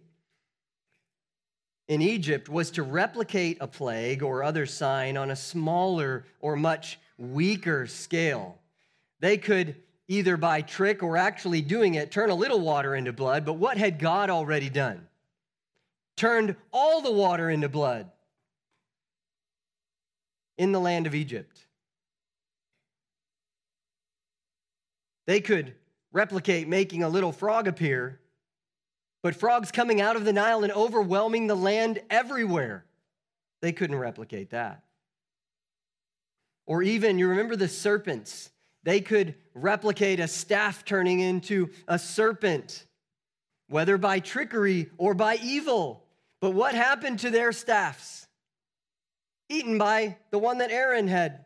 in 1.87 2.03
Egypt 2.03 2.49
was 2.49 2.73
to 2.73 2.83
replicate 2.83 3.59
a 3.61 3.69
plague 3.69 4.23
or 4.23 4.43
other 4.43 4.67
sign 4.67 5.17
on 5.17 5.31
a 5.31 5.37
smaller 5.37 6.25
or 6.41 6.57
much 6.57 6.99
weaker 7.19 7.87
scale. 7.87 8.59
They 9.21 9.37
could 9.37 9.77
either 10.13 10.37
by 10.37 10.61
trick 10.61 11.03
or 11.03 11.17
actually 11.17 11.63
doing 11.63 11.95
it, 11.95 12.11
turn 12.11 12.29
a 12.29 12.35
little 12.35 12.61
water 12.61 12.95
into 12.95 13.15
blood. 13.15 13.47
But 13.47 13.55
what 13.55 13.79
had 13.79 13.99
God 13.99 14.29
already 14.29 14.69
done? 14.69 15.07
Turned 16.19 16.55
all 16.71 17.01
the 17.01 17.11
water 17.11 17.49
into 17.49 17.71
blood 17.71 18.11
in 20.59 20.71
the 20.71 20.81
land 20.81 21.07
of 21.07 21.15
Egypt. 21.15 21.67
They 25.27 25.41
could 25.41 25.73
replicate 26.13 26.69
making 26.69 27.03
a 27.03 27.09
little 27.09 27.33
frog 27.33 27.67
appear, 27.67 28.21
but 29.23 29.35
frogs 29.35 29.73
coming 29.73 30.03
out 30.03 30.17
of 30.17 30.27
the 30.27 30.33
Nile 30.35 30.63
and 30.63 30.73
overwhelming 30.75 31.47
the 31.47 31.55
land 31.55 32.03
everywhere. 32.11 32.85
They 33.63 33.73
couldn't 33.73 33.97
replicate 33.97 34.51
that. 34.51 34.83
Or 36.67 36.83
even, 36.83 37.19
you 37.19 37.29
remember 37.29 37.57
the 37.57 37.69
serpents 37.69 38.51
they 38.85 39.01
could 39.01 39.35
replicate 39.55 40.21
a 40.21 40.29
staff 40.29 40.85
turning 40.85 41.21
into 41.21 41.71
a 41.87 41.99
serpent, 41.99 42.85
whether 43.69 43.99
by 43.99 44.21
trickery 44.21 44.91
or 44.99 45.15
by 45.15 45.39
evil. 45.43 46.05
But 46.41 46.51
what 46.51 46.75
happened 46.75 47.21
to 47.21 47.31
their 47.31 47.53
staffs? 47.53 48.27
Eaten 49.49 49.79
by 49.79 50.17
the 50.31 50.39
one 50.39 50.59
that 50.59 50.71
Aaron 50.71 51.09
had. 51.09 51.45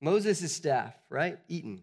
Moses' 0.00 0.52
staff, 0.52 0.94
right? 1.08 1.38
Eaten. 1.48 1.82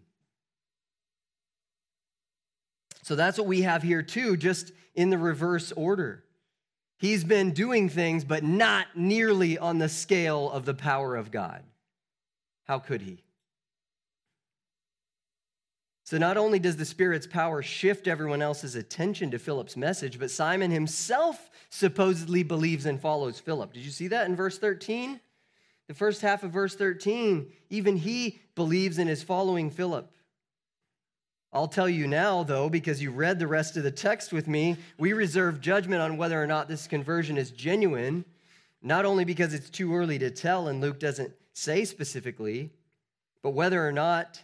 So 3.02 3.16
that's 3.16 3.36
what 3.36 3.46
we 3.46 3.62
have 3.62 3.82
here 3.82 4.02
too, 4.02 4.36
just 4.36 4.72
in 4.94 5.10
the 5.10 5.18
reverse 5.18 5.72
order. 5.72 6.24
He's 6.98 7.24
been 7.24 7.50
doing 7.52 7.90
things, 7.90 8.24
but 8.24 8.42
not 8.44 8.86
nearly 8.94 9.58
on 9.58 9.78
the 9.78 9.90
scale 9.90 10.50
of 10.50 10.64
the 10.64 10.72
power 10.72 11.16
of 11.16 11.30
God. 11.30 11.62
How 12.64 12.78
could 12.78 13.02
he? 13.02 13.22
So, 16.04 16.18
not 16.18 16.36
only 16.36 16.58
does 16.58 16.76
the 16.76 16.84
Spirit's 16.84 17.26
power 17.26 17.62
shift 17.62 18.06
everyone 18.06 18.42
else's 18.42 18.74
attention 18.74 19.30
to 19.30 19.38
Philip's 19.38 19.74
message, 19.74 20.18
but 20.18 20.30
Simon 20.30 20.70
himself 20.70 21.50
supposedly 21.70 22.42
believes 22.42 22.84
and 22.84 23.00
follows 23.00 23.40
Philip. 23.40 23.72
Did 23.72 23.84
you 23.84 23.90
see 23.90 24.08
that 24.08 24.26
in 24.28 24.36
verse 24.36 24.58
13? 24.58 25.18
The 25.88 25.94
first 25.94 26.20
half 26.20 26.42
of 26.42 26.50
verse 26.50 26.74
13, 26.74 27.50
even 27.70 27.96
he 27.96 28.40
believes 28.54 28.98
and 28.98 29.08
is 29.08 29.22
following 29.22 29.70
Philip. 29.70 30.10
I'll 31.54 31.68
tell 31.68 31.88
you 31.88 32.06
now, 32.06 32.42
though, 32.42 32.68
because 32.68 33.00
you 33.00 33.10
read 33.10 33.38
the 33.38 33.46
rest 33.46 33.78
of 33.78 33.82
the 33.82 33.90
text 33.90 34.30
with 34.30 34.46
me, 34.46 34.76
we 34.98 35.14
reserve 35.14 35.60
judgment 35.62 36.02
on 36.02 36.18
whether 36.18 36.42
or 36.42 36.46
not 36.46 36.68
this 36.68 36.86
conversion 36.86 37.38
is 37.38 37.50
genuine, 37.50 38.26
not 38.82 39.06
only 39.06 39.24
because 39.24 39.54
it's 39.54 39.70
too 39.70 39.94
early 39.94 40.18
to 40.18 40.30
tell 40.30 40.68
and 40.68 40.82
Luke 40.82 40.98
doesn't 40.98 41.32
say 41.54 41.86
specifically, 41.86 42.70
but 43.40 43.50
whether 43.50 43.86
or 43.86 43.92
not 43.92 44.42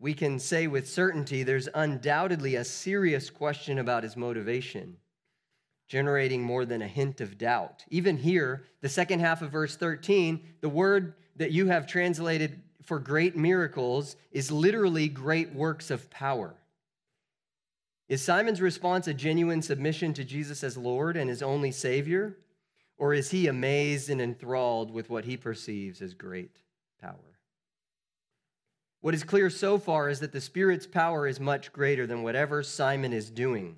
we 0.00 0.14
can 0.14 0.38
say 0.38 0.66
with 0.66 0.88
certainty 0.88 1.42
there's 1.42 1.68
undoubtedly 1.74 2.56
a 2.56 2.64
serious 2.64 3.28
question 3.28 3.78
about 3.78 4.02
his 4.02 4.16
motivation, 4.16 4.96
generating 5.86 6.42
more 6.42 6.64
than 6.64 6.80
a 6.80 6.88
hint 6.88 7.20
of 7.20 7.36
doubt. 7.36 7.84
Even 7.90 8.16
here, 8.16 8.64
the 8.80 8.88
second 8.88 9.20
half 9.20 9.42
of 9.42 9.52
verse 9.52 9.76
13, 9.76 10.40
the 10.62 10.68
word 10.68 11.14
that 11.36 11.52
you 11.52 11.66
have 11.66 11.86
translated 11.86 12.62
for 12.82 12.98
great 12.98 13.36
miracles 13.36 14.16
is 14.32 14.50
literally 14.50 15.06
great 15.06 15.54
works 15.54 15.90
of 15.90 16.10
power. 16.10 16.54
Is 18.08 18.22
Simon's 18.22 18.60
response 18.60 19.06
a 19.06 19.14
genuine 19.14 19.62
submission 19.62 20.14
to 20.14 20.24
Jesus 20.24 20.64
as 20.64 20.76
Lord 20.76 21.16
and 21.16 21.30
his 21.30 21.42
only 21.42 21.70
Savior? 21.70 22.36
Or 22.98 23.14
is 23.14 23.30
he 23.30 23.46
amazed 23.46 24.10
and 24.10 24.20
enthralled 24.20 24.90
with 24.90 25.08
what 25.08 25.24
he 25.24 25.36
perceives 25.36 26.02
as 26.02 26.12
great 26.14 26.56
power? 27.00 27.29
What 29.00 29.14
is 29.14 29.24
clear 29.24 29.48
so 29.48 29.78
far 29.78 30.10
is 30.10 30.20
that 30.20 30.32
the 30.32 30.40
Spirit's 30.40 30.86
power 30.86 31.26
is 31.26 31.40
much 31.40 31.72
greater 31.72 32.06
than 32.06 32.22
whatever 32.22 32.62
Simon 32.62 33.12
is 33.12 33.30
doing. 33.30 33.76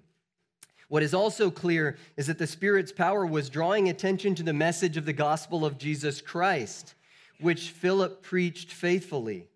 What 0.88 1.02
is 1.02 1.14
also 1.14 1.50
clear 1.50 1.96
is 2.16 2.26
that 2.26 2.38
the 2.38 2.46
Spirit's 2.46 2.92
power 2.92 3.24
was 3.24 3.48
drawing 3.48 3.88
attention 3.88 4.34
to 4.34 4.42
the 4.42 4.52
message 4.52 4.96
of 4.96 5.06
the 5.06 5.12
gospel 5.12 5.64
of 5.64 5.78
Jesus 5.78 6.20
Christ, 6.20 6.94
which 7.40 7.70
Philip 7.70 8.22
preached 8.22 8.72
faithfully. 8.72 9.48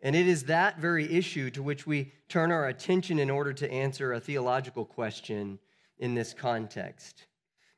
And 0.00 0.16
it 0.16 0.26
is 0.26 0.44
that 0.44 0.78
very 0.78 1.12
issue 1.12 1.50
to 1.50 1.62
which 1.62 1.86
we 1.86 2.12
turn 2.28 2.50
our 2.50 2.68
attention 2.68 3.18
in 3.18 3.28
order 3.28 3.52
to 3.52 3.70
answer 3.70 4.12
a 4.12 4.20
theological 4.20 4.84
question 4.84 5.58
in 5.98 6.14
this 6.14 6.32
context. 6.32 7.26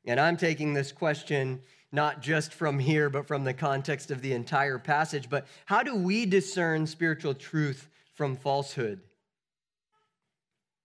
And 0.05 0.19
I'm 0.19 0.37
taking 0.37 0.73
this 0.73 0.91
question 0.91 1.61
not 1.95 2.21
just 2.21 2.53
from 2.53 2.77
here, 2.77 3.09
but 3.09 3.27
from 3.27 3.43
the 3.43 3.53
context 3.53 4.11
of 4.11 4.21
the 4.21 4.33
entire 4.33 4.77
passage. 4.77 5.29
But 5.29 5.47
how 5.65 5.81
do 5.81 5.95
we 5.95 6.25
discern 6.25 6.85
spiritual 6.85 7.33
truth 7.33 7.89
from 8.13 8.35
falsehood? 8.35 9.01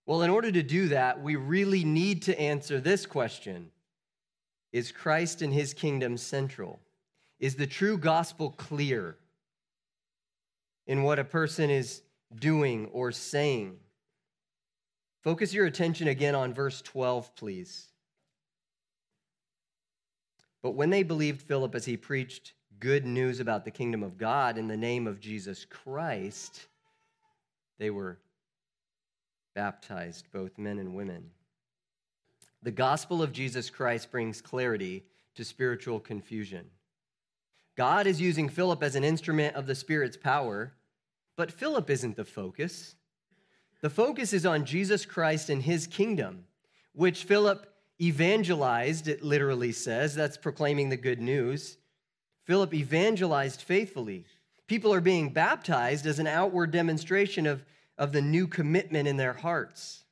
Well, 0.07 0.23
in 0.23 0.31
order 0.31 0.51
to 0.51 0.63
do 0.63 0.89
that, 0.89 1.23
we 1.23 1.37
really 1.37 1.85
need 1.85 2.23
to 2.23 2.41
answer 2.41 2.81
this 2.81 3.05
question 3.05 3.71
Is 4.73 4.91
Christ 4.93 5.43
and 5.43 5.53
his 5.53 5.75
kingdom 5.75 6.17
central? 6.17 6.81
Is 7.39 7.57
the 7.57 7.67
true 7.67 7.99
gospel 7.99 8.51
clear 8.51 9.17
in 10.87 11.03
what 11.03 11.19
a 11.19 11.25
person 11.25 11.71
is 11.71 12.03
doing 12.35 12.87
or 12.93 13.13
saying? 13.13 13.79
Focus 15.23 15.53
your 15.53 15.67
attention 15.67 16.09
again 16.09 16.35
on 16.35 16.55
verse 16.55 16.81
12, 16.83 17.35
please. 17.37 17.90
But 20.63 20.73
when 20.73 20.91
they 20.91 21.03
believed 21.03 21.43
Philip 21.43 21.75
as 21.75 21.85
he 21.85 21.97
preached 21.97 22.53
good 22.79 23.05
news 23.05 23.41
about 23.41 23.65
the 23.65 23.71
kingdom 23.71 24.03
of 24.03 24.19
God 24.19 24.59
in 24.59 24.69
the 24.69 24.77
name 24.77 25.07
of 25.07 25.21
Jesus 25.21 25.65
Christ, 25.65 26.67
they 27.79 27.91
were 27.91 28.19
baptized, 29.55 30.27
both 30.33 30.59
men 30.59 30.79
and 30.79 30.95
women. 30.95 31.31
The 32.63 32.71
gospel 32.71 33.23
of 33.23 33.33
Jesus 33.33 33.71
Christ 33.71 34.11
brings 34.11 34.41
clarity 34.41 35.05
to 35.35 35.45
spiritual 35.45 36.01
confusion. 36.01 36.67
God 37.77 38.07
is 38.07 38.21
using 38.21 38.49
Philip 38.49 38.83
as 38.83 38.95
an 38.95 39.05
instrument 39.05 39.57
of 39.57 39.67
the 39.67 39.75
Spirit's 39.75 40.17
power, 40.17 40.75
but 41.37 41.51
Philip 41.51 41.89
isn't 41.89 42.17
the 42.17 42.25
focus. 42.25 42.95
The 43.81 43.89
focus 43.89 44.35
is 44.35 44.45
on 44.45 44.67
Jesus 44.67 45.07
Christ 45.07 45.49
and 45.49 45.63
his 45.63 45.87
kingdom, 45.87 46.45
which 46.93 47.25
Philip 47.25 47.70
evangelized, 48.01 49.09
it 49.09 49.23
literally 49.23 49.73
says. 49.73 50.15
That's 50.15 50.37
proclaiming 50.37 50.89
the 50.89 50.97
good 50.97 51.21
news. 51.21 51.77
Philip 52.45 52.75
evangelized 52.75 53.63
faithfully. 53.63 54.25
People 54.67 54.93
are 54.93 55.01
being 55.01 55.31
baptized 55.31 56.07
as 56.07 56.19
an 56.19 56.27
outward 56.27 56.71
demonstration 56.71 57.47
of, 57.47 57.65
of 57.99 58.13
the 58.13 58.23
new 58.23 58.47
commitment 58.47 59.07
in 59.07 59.17
their 59.17 59.33
hearts. 59.33 60.05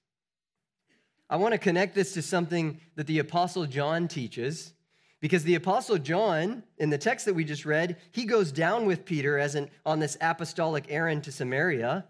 I 1.30 1.37
want 1.37 1.52
to 1.52 1.59
connect 1.59 1.95
this 1.95 2.14
to 2.14 2.23
something 2.23 2.80
that 2.97 3.07
the 3.07 3.18
Apostle 3.18 3.66
John 3.66 4.09
teaches, 4.09 4.73
because 5.21 5.45
the 5.45 5.57
Apostle 5.57 5.99
John, 5.99 6.62
in 6.78 6.90
the 6.90 6.99
text 6.99 7.26
that 7.26 7.35
we 7.35 7.45
just 7.45 7.64
read, 7.64 7.97
he 8.12 8.25
goes 8.25 8.50
down 8.50 8.87
with 8.87 9.04
Peter 9.04 9.38
as 9.38 9.54
an, 9.54 9.71
on 9.85 9.99
this 9.99 10.16
apostolic 10.21 10.87
errand 10.88 11.25
to 11.25 11.33
Samaria. 11.33 12.07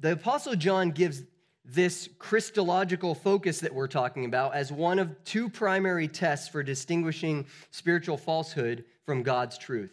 The 0.00 0.12
Apostle 0.12 0.54
John 0.54 0.90
gives 0.90 1.22
this 1.66 2.08
Christological 2.18 3.14
focus 3.14 3.60
that 3.60 3.74
we're 3.74 3.88
talking 3.88 4.24
about 4.24 4.54
as 4.54 4.70
one 4.70 4.98
of 4.98 5.24
two 5.24 5.48
primary 5.48 6.06
tests 6.06 6.48
for 6.48 6.62
distinguishing 6.62 7.46
spiritual 7.70 8.16
falsehood 8.16 8.84
from 9.04 9.22
God's 9.22 9.58
truth. 9.58 9.92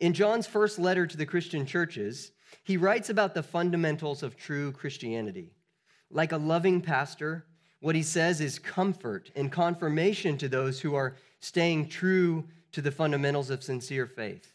In 0.00 0.14
John's 0.14 0.46
first 0.46 0.78
letter 0.78 1.06
to 1.06 1.16
the 1.16 1.26
Christian 1.26 1.64
churches, 1.64 2.32
he 2.64 2.76
writes 2.76 3.10
about 3.10 3.34
the 3.34 3.42
fundamentals 3.42 4.22
of 4.22 4.36
true 4.36 4.72
Christianity. 4.72 5.52
Like 6.10 6.32
a 6.32 6.36
loving 6.36 6.80
pastor, 6.80 7.44
what 7.80 7.94
he 7.94 8.02
says 8.02 8.40
is 8.40 8.58
comfort 8.58 9.30
and 9.36 9.52
confirmation 9.52 10.36
to 10.38 10.48
those 10.48 10.80
who 10.80 10.94
are 10.94 11.16
staying 11.38 11.88
true 11.88 12.44
to 12.72 12.82
the 12.82 12.90
fundamentals 12.90 13.50
of 13.50 13.62
sincere 13.62 14.06
faith. 14.06 14.52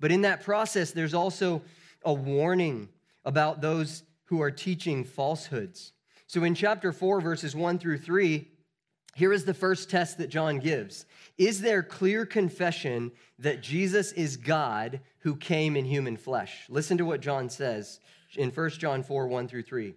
But 0.00 0.12
in 0.12 0.22
that 0.22 0.42
process, 0.42 0.90
there's 0.90 1.14
also 1.14 1.62
a 2.04 2.12
warning 2.12 2.88
about 3.24 3.60
those 3.60 4.02
who 4.26 4.40
are 4.42 4.50
teaching 4.50 5.04
falsehoods. 5.04 5.92
So 6.26 6.44
in 6.44 6.54
chapter 6.54 6.92
4, 6.92 7.20
verses 7.20 7.54
1 7.54 7.78
through 7.78 7.98
3, 7.98 8.48
here 9.14 9.32
is 9.32 9.44
the 9.44 9.54
first 9.54 9.88
test 9.88 10.18
that 10.18 10.28
John 10.28 10.58
gives 10.58 11.06
Is 11.38 11.62
there 11.62 11.82
clear 11.82 12.26
confession 12.26 13.12
that 13.38 13.62
Jesus 13.62 14.12
is 14.12 14.36
God 14.36 15.00
who 15.20 15.36
came 15.36 15.76
in 15.76 15.84
human 15.84 16.16
flesh? 16.16 16.66
Listen 16.68 16.98
to 16.98 17.04
what 17.06 17.20
John 17.20 17.48
says 17.48 18.00
in 18.36 18.50
1 18.50 18.70
John 18.70 19.02
4 19.02 19.26
1 19.26 19.48
through 19.48 19.62
3. 19.62 19.94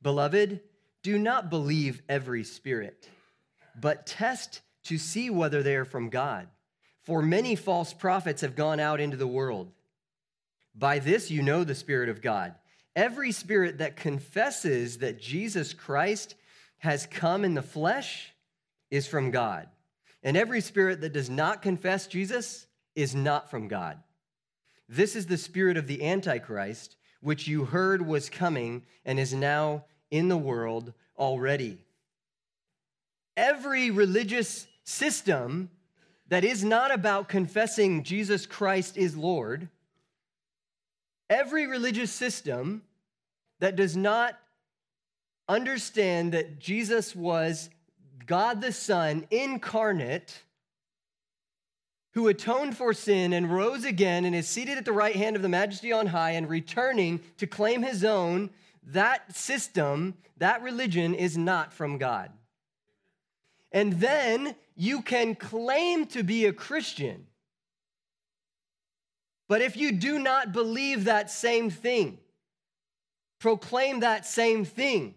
Beloved, 0.00 0.60
do 1.02 1.18
not 1.18 1.50
believe 1.50 2.02
every 2.08 2.44
spirit, 2.44 3.08
but 3.78 4.06
test 4.06 4.62
to 4.84 4.98
see 4.98 5.30
whether 5.30 5.62
they 5.62 5.76
are 5.76 5.84
from 5.84 6.08
God. 6.08 6.48
For 7.02 7.20
many 7.20 7.56
false 7.56 7.92
prophets 7.92 8.42
have 8.42 8.56
gone 8.56 8.80
out 8.80 9.00
into 9.00 9.16
the 9.16 9.26
world. 9.26 9.70
By 10.74 10.98
this 10.98 11.30
you 11.30 11.42
know 11.42 11.64
the 11.64 11.74
Spirit 11.74 12.08
of 12.08 12.22
God. 12.22 12.54
Every 12.94 13.32
spirit 13.32 13.78
that 13.78 13.96
confesses 13.96 14.98
that 14.98 15.20
Jesus 15.20 15.72
Christ 15.72 16.34
has 16.78 17.06
come 17.06 17.44
in 17.44 17.54
the 17.54 17.62
flesh 17.62 18.32
is 18.90 19.06
from 19.06 19.30
God. 19.30 19.68
And 20.22 20.36
every 20.36 20.60
spirit 20.60 21.00
that 21.00 21.12
does 21.12 21.30
not 21.30 21.62
confess 21.62 22.06
Jesus 22.06 22.66
is 22.94 23.14
not 23.14 23.50
from 23.50 23.68
God. 23.68 23.98
This 24.88 25.16
is 25.16 25.26
the 25.26 25.38
spirit 25.38 25.76
of 25.76 25.86
the 25.86 26.04
Antichrist, 26.04 26.96
which 27.20 27.48
you 27.48 27.64
heard 27.64 28.06
was 28.06 28.28
coming 28.28 28.82
and 29.04 29.18
is 29.18 29.32
now 29.32 29.84
in 30.10 30.28
the 30.28 30.36
world 30.36 30.92
already. 31.16 31.78
Every 33.36 33.90
religious 33.90 34.66
system 34.84 35.70
that 36.28 36.44
is 36.44 36.62
not 36.62 36.92
about 36.92 37.28
confessing 37.28 38.02
Jesus 38.02 38.44
Christ 38.44 38.96
is 38.98 39.16
Lord, 39.16 39.68
every 41.32 41.66
religious 41.66 42.12
system 42.12 42.82
that 43.60 43.74
does 43.74 43.96
not 43.96 44.38
understand 45.48 46.32
that 46.32 46.58
Jesus 46.58 47.16
was 47.16 47.70
God 48.26 48.60
the 48.60 48.72
Son 48.72 49.26
incarnate 49.30 50.42
who 52.12 52.28
atoned 52.28 52.76
for 52.76 52.92
sin 52.92 53.32
and 53.32 53.50
rose 53.50 53.86
again 53.86 54.26
and 54.26 54.34
is 54.34 54.46
seated 54.46 54.76
at 54.76 54.84
the 54.84 54.92
right 54.92 55.16
hand 55.16 55.34
of 55.34 55.40
the 55.40 55.48
majesty 55.48 55.90
on 55.90 56.06
high 56.08 56.32
and 56.32 56.48
returning 56.48 57.20
to 57.38 57.46
claim 57.46 57.82
his 57.82 58.04
own 58.04 58.50
that 58.88 59.34
system, 59.34 60.14
that 60.36 60.62
religion 60.62 61.14
is 61.14 61.38
not 61.38 61.72
from 61.72 61.96
God. 61.96 62.30
And 63.70 63.94
then 63.94 64.54
you 64.76 65.00
can 65.00 65.34
claim 65.34 66.04
to 66.08 66.22
be 66.22 66.44
a 66.44 66.52
Christian. 66.52 67.26
But 69.52 69.60
if 69.60 69.76
you 69.76 69.92
do 69.92 70.18
not 70.18 70.54
believe 70.54 71.04
that 71.04 71.30
same 71.30 71.68
thing, 71.68 72.16
proclaim 73.38 74.00
that 74.00 74.24
same 74.24 74.64
thing, 74.64 75.14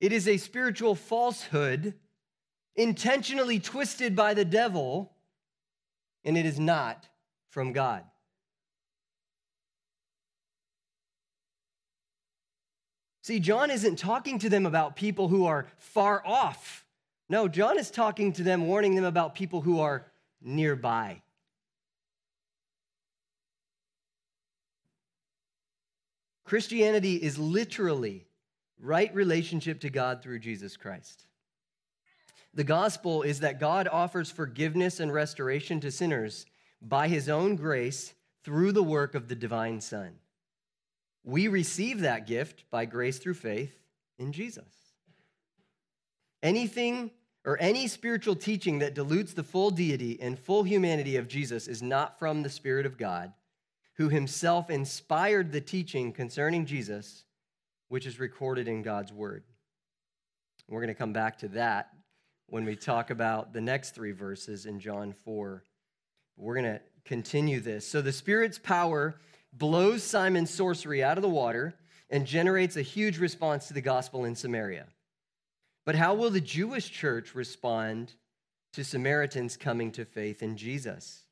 it 0.00 0.12
is 0.12 0.26
a 0.26 0.38
spiritual 0.38 0.96
falsehood 0.96 1.94
intentionally 2.74 3.60
twisted 3.60 4.16
by 4.16 4.34
the 4.34 4.44
devil, 4.44 5.12
and 6.24 6.36
it 6.36 6.44
is 6.44 6.58
not 6.58 7.08
from 7.50 7.72
God. 7.72 8.02
See, 13.22 13.38
John 13.38 13.70
isn't 13.70 14.00
talking 14.00 14.40
to 14.40 14.48
them 14.48 14.66
about 14.66 14.96
people 14.96 15.28
who 15.28 15.46
are 15.46 15.68
far 15.78 16.26
off. 16.26 16.84
No, 17.28 17.46
John 17.46 17.78
is 17.78 17.92
talking 17.92 18.32
to 18.32 18.42
them, 18.42 18.66
warning 18.66 18.96
them 18.96 19.04
about 19.04 19.36
people 19.36 19.60
who 19.60 19.78
are 19.78 20.06
nearby. 20.42 21.20
Christianity 26.44 27.16
is 27.16 27.38
literally 27.38 28.26
right 28.78 29.14
relationship 29.14 29.80
to 29.80 29.90
God 29.90 30.22
through 30.22 30.40
Jesus 30.40 30.76
Christ. 30.76 31.26
The 32.52 32.64
gospel 32.64 33.22
is 33.22 33.40
that 33.40 33.58
God 33.58 33.88
offers 33.88 34.30
forgiveness 34.30 35.00
and 35.00 35.12
restoration 35.12 35.80
to 35.80 35.90
sinners 35.90 36.46
by 36.80 37.08
his 37.08 37.28
own 37.28 37.56
grace 37.56 38.14
through 38.44 38.72
the 38.72 38.82
work 38.82 39.14
of 39.14 39.28
the 39.28 39.34
divine 39.34 39.80
Son. 39.80 40.16
We 41.24 41.48
receive 41.48 42.00
that 42.00 42.26
gift 42.26 42.64
by 42.70 42.84
grace 42.84 43.18
through 43.18 43.34
faith 43.34 43.74
in 44.18 44.32
Jesus. 44.32 44.92
Anything 46.42 47.10
or 47.46 47.60
any 47.60 47.88
spiritual 47.88 48.36
teaching 48.36 48.78
that 48.78 48.94
dilutes 48.94 49.32
the 49.32 49.42
full 49.42 49.70
deity 49.70 50.20
and 50.20 50.38
full 50.38 50.62
humanity 50.62 51.16
of 51.16 51.28
Jesus 51.28 51.66
is 51.66 51.82
not 51.82 52.18
from 52.18 52.42
the 52.42 52.50
Spirit 52.50 52.86
of 52.86 52.98
God, 52.98 53.32
who 53.96 54.08
himself 54.08 54.70
inspired 54.70 55.52
the 55.52 55.60
teaching 55.60 56.12
concerning 56.12 56.66
Jesus, 56.66 57.24
which 57.88 58.06
is 58.06 58.18
recorded 58.18 58.68
in 58.68 58.82
God's 58.82 59.12
Word. 59.12 59.44
We're 60.68 60.80
going 60.80 60.88
to 60.88 60.94
come 60.94 61.12
back 61.12 61.38
to 61.38 61.48
that 61.48 61.90
when 62.48 62.64
we 62.64 62.76
talk 62.76 63.10
about 63.10 63.52
the 63.52 63.60
next 63.60 63.94
three 63.94 64.12
verses 64.12 64.66
in 64.66 64.80
John 64.80 65.12
4. 65.12 65.62
We're 66.36 66.54
going 66.54 66.74
to 66.74 66.80
continue 67.04 67.60
this. 67.60 67.86
So, 67.86 68.00
the 68.00 68.12
Spirit's 68.12 68.58
power 68.58 69.16
blows 69.52 70.02
Simon's 70.02 70.50
sorcery 70.50 71.02
out 71.02 71.18
of 71.18 71.22
the 71.22 71.28
water 71.28 71.74
and 72.10 72.26
generates 72.26 72.76
a 72.76 72.82
huge 72.82 73.18
response 73.18 73.68
to 73.68 73.74
the 73.74 73.80
gospel 73.80 74.24
in 74.24 74.34
Samaria. 74.34 74.86
But 75.84 75.94
how 75.94 76.14
will 76.14 76.30
the 76.30 76.40
Jewish 76.40 76.90
church 76.90 77.34
respond 77.34 78.14
to 78.72 78.84
Samaritans 78.84 79.56
coming 79.56 79.92
to 79.92 80.04
faith 80.04 80.42
in 80.42 80.56
Jesus? 80.56 81.23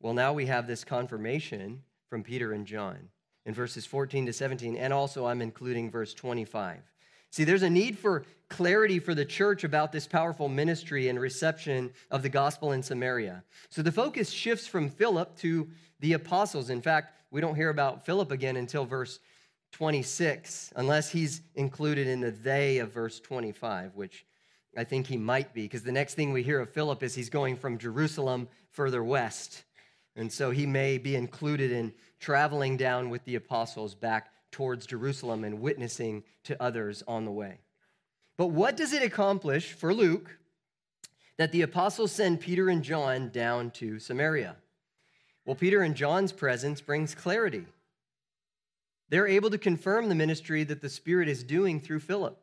Well, 0.00 0.14
now 0.14 0.32
we 0.32 0.46
have 0.46 0.66
this 0.66 0.84
confirmation 0.84 1.82
from 2.08 2.22
Peter 2.22 2.52
and 2.52 2.66
John 2.66 3.08
in 3.44 3.54
verses 3.54 3.84
14 3.84 4.26
to 4.26 4.32
17, 4.32 4.76
and 4.76 4.92
also 4.92 5.26
I'm 5.26 5.42
including 5.42 5.90
verse 5.90 6.14
25. 6.14 6.78
See, 7.30 7.44
there's 7.44 7.62
a 7.62 7.70
need 7.70 7.98
for 7.98 8.24
clarity 8.48 8.98
for 8.98 9.14
the 9.14 9.24
church 9.24 9.64
about 9.64 9.92
this 9.92 10.06
powerful 10.06 10.48
ministry 10.48 11.08
and 11.08 11.20
reception 11.20 11.92
of 12.10 12.22
the 12.22 12.28
gospel 12.28 12.72
in 12.72 12.82
Samaria. 12.82 13.42
So 13.70 13.82
the 13.82 13.92
focus 13.92 14.30
shifts 14.30 14.66
from 14.66 14.88
Philip 14.88 15.36
to 15.38 15.68
the 16.00 16.14
apostles. 16.14 16.70
In 16.70 16.80
fact, 16.80 17.14
we 17.30 17.40
don't 17.40 17.54
hear 17.54 17.68
about 17.68 18.06
Philip 18.06 18.30
again 18.30 18.56
until 18.56 18.84
verse 18.84 19.18
26, 19.72 20.72
unless 20.76 21.10
he's 21.10 21.42
included 21.54 22.06
in 22.06 22.20
the 22.20 22.30
they 22.30 22.78
of 22.78 22.92
verse 22.92 23.20
25, 23.20 23.94
which 23.94 24.24
I 24.76 24.84
think 24.84 25.06
he 25.06 25.18
might 25.18 25.52
be, 25.52 25.62
because 25.62 25.82
the 25.82 25.92
next 25.92 26.14
thing 26.14 26.32
we 26.32 26.42
hear 26.42 26.60
of 26.60 26.70
Philip 26.70 27.02
is 27.02 27.14
he's 27.14 27.28
going 27.28 27.56
from 27.56 27.76
Jerusalem 27.78 28.48
further 28.70 29.04
west. 29.04 29.64
And 30.18 30.32
so 30.32 30.50
he 30.50 30.66
may 30.66 30.98
be 30.98 31.14
included 31.14 31.70
in 31.70 31.94
traveling 32.18 32.76
down 32.76 33.08
with 33.08 33.24
the 33.24 33.36
apostles 33.36 33.94
back 33.94 34.32
towards 34.50 34.84
Jerusalem 34.84 35.44
and 35.44 35.60
witnessing 35.60 36.24
to 36.42 36.60
others 36.60 37.04
on 37.06 37.24
the 37.24 37.30
way. 37.30 37.60
But 38.36 38.48
what 38.48 38.76
does 38.76 38.92
it 38.92 39.02
accomplish 39.02 39.72
for 39.72 39.94
Luke 39.94 40.36
that 41.36 41.52
the 41.52 41.62
apostles 41.62 42.10
send 42.10 42.40
Peter 42.40 42.68
and 42.68 42.82
John 42.82 43.28
down 43.28 43.70
to 43.72 44.00
Samaria? 44.00 44.56
Well, 45.44 45.54
Peter 45.54 45.82
and 45.82 45.94
John's 45.94 46.32
presence 46.32 46.80
brings 46.80 47.14
clarity. 47.14 47.66
They're 49.10 49.28
able 49.28 49.50
to 49.50 49.58
confirm 49.58 50.08
the 50.08 50.16
ministry 50.16 50.64
that 50.64 50.82
the 50.82 50.90
Spirit 50.90 51.28
is 51.28 51.44
doing 51.44 51.80
through 51.80 52.00
Philip, 52.00 52.36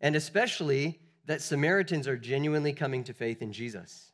and 0.00 0.16
especially 0.16 0.98
that 1.26 1.42
Samaritans 1.42 2.08
are 2.08 2.16
genuinely 2.16 2.72
coming 2.72 3.04
to 3.04 3.14
faith 3.14 3.40
in 3.40 3.52
Jesus. 3.52 4.10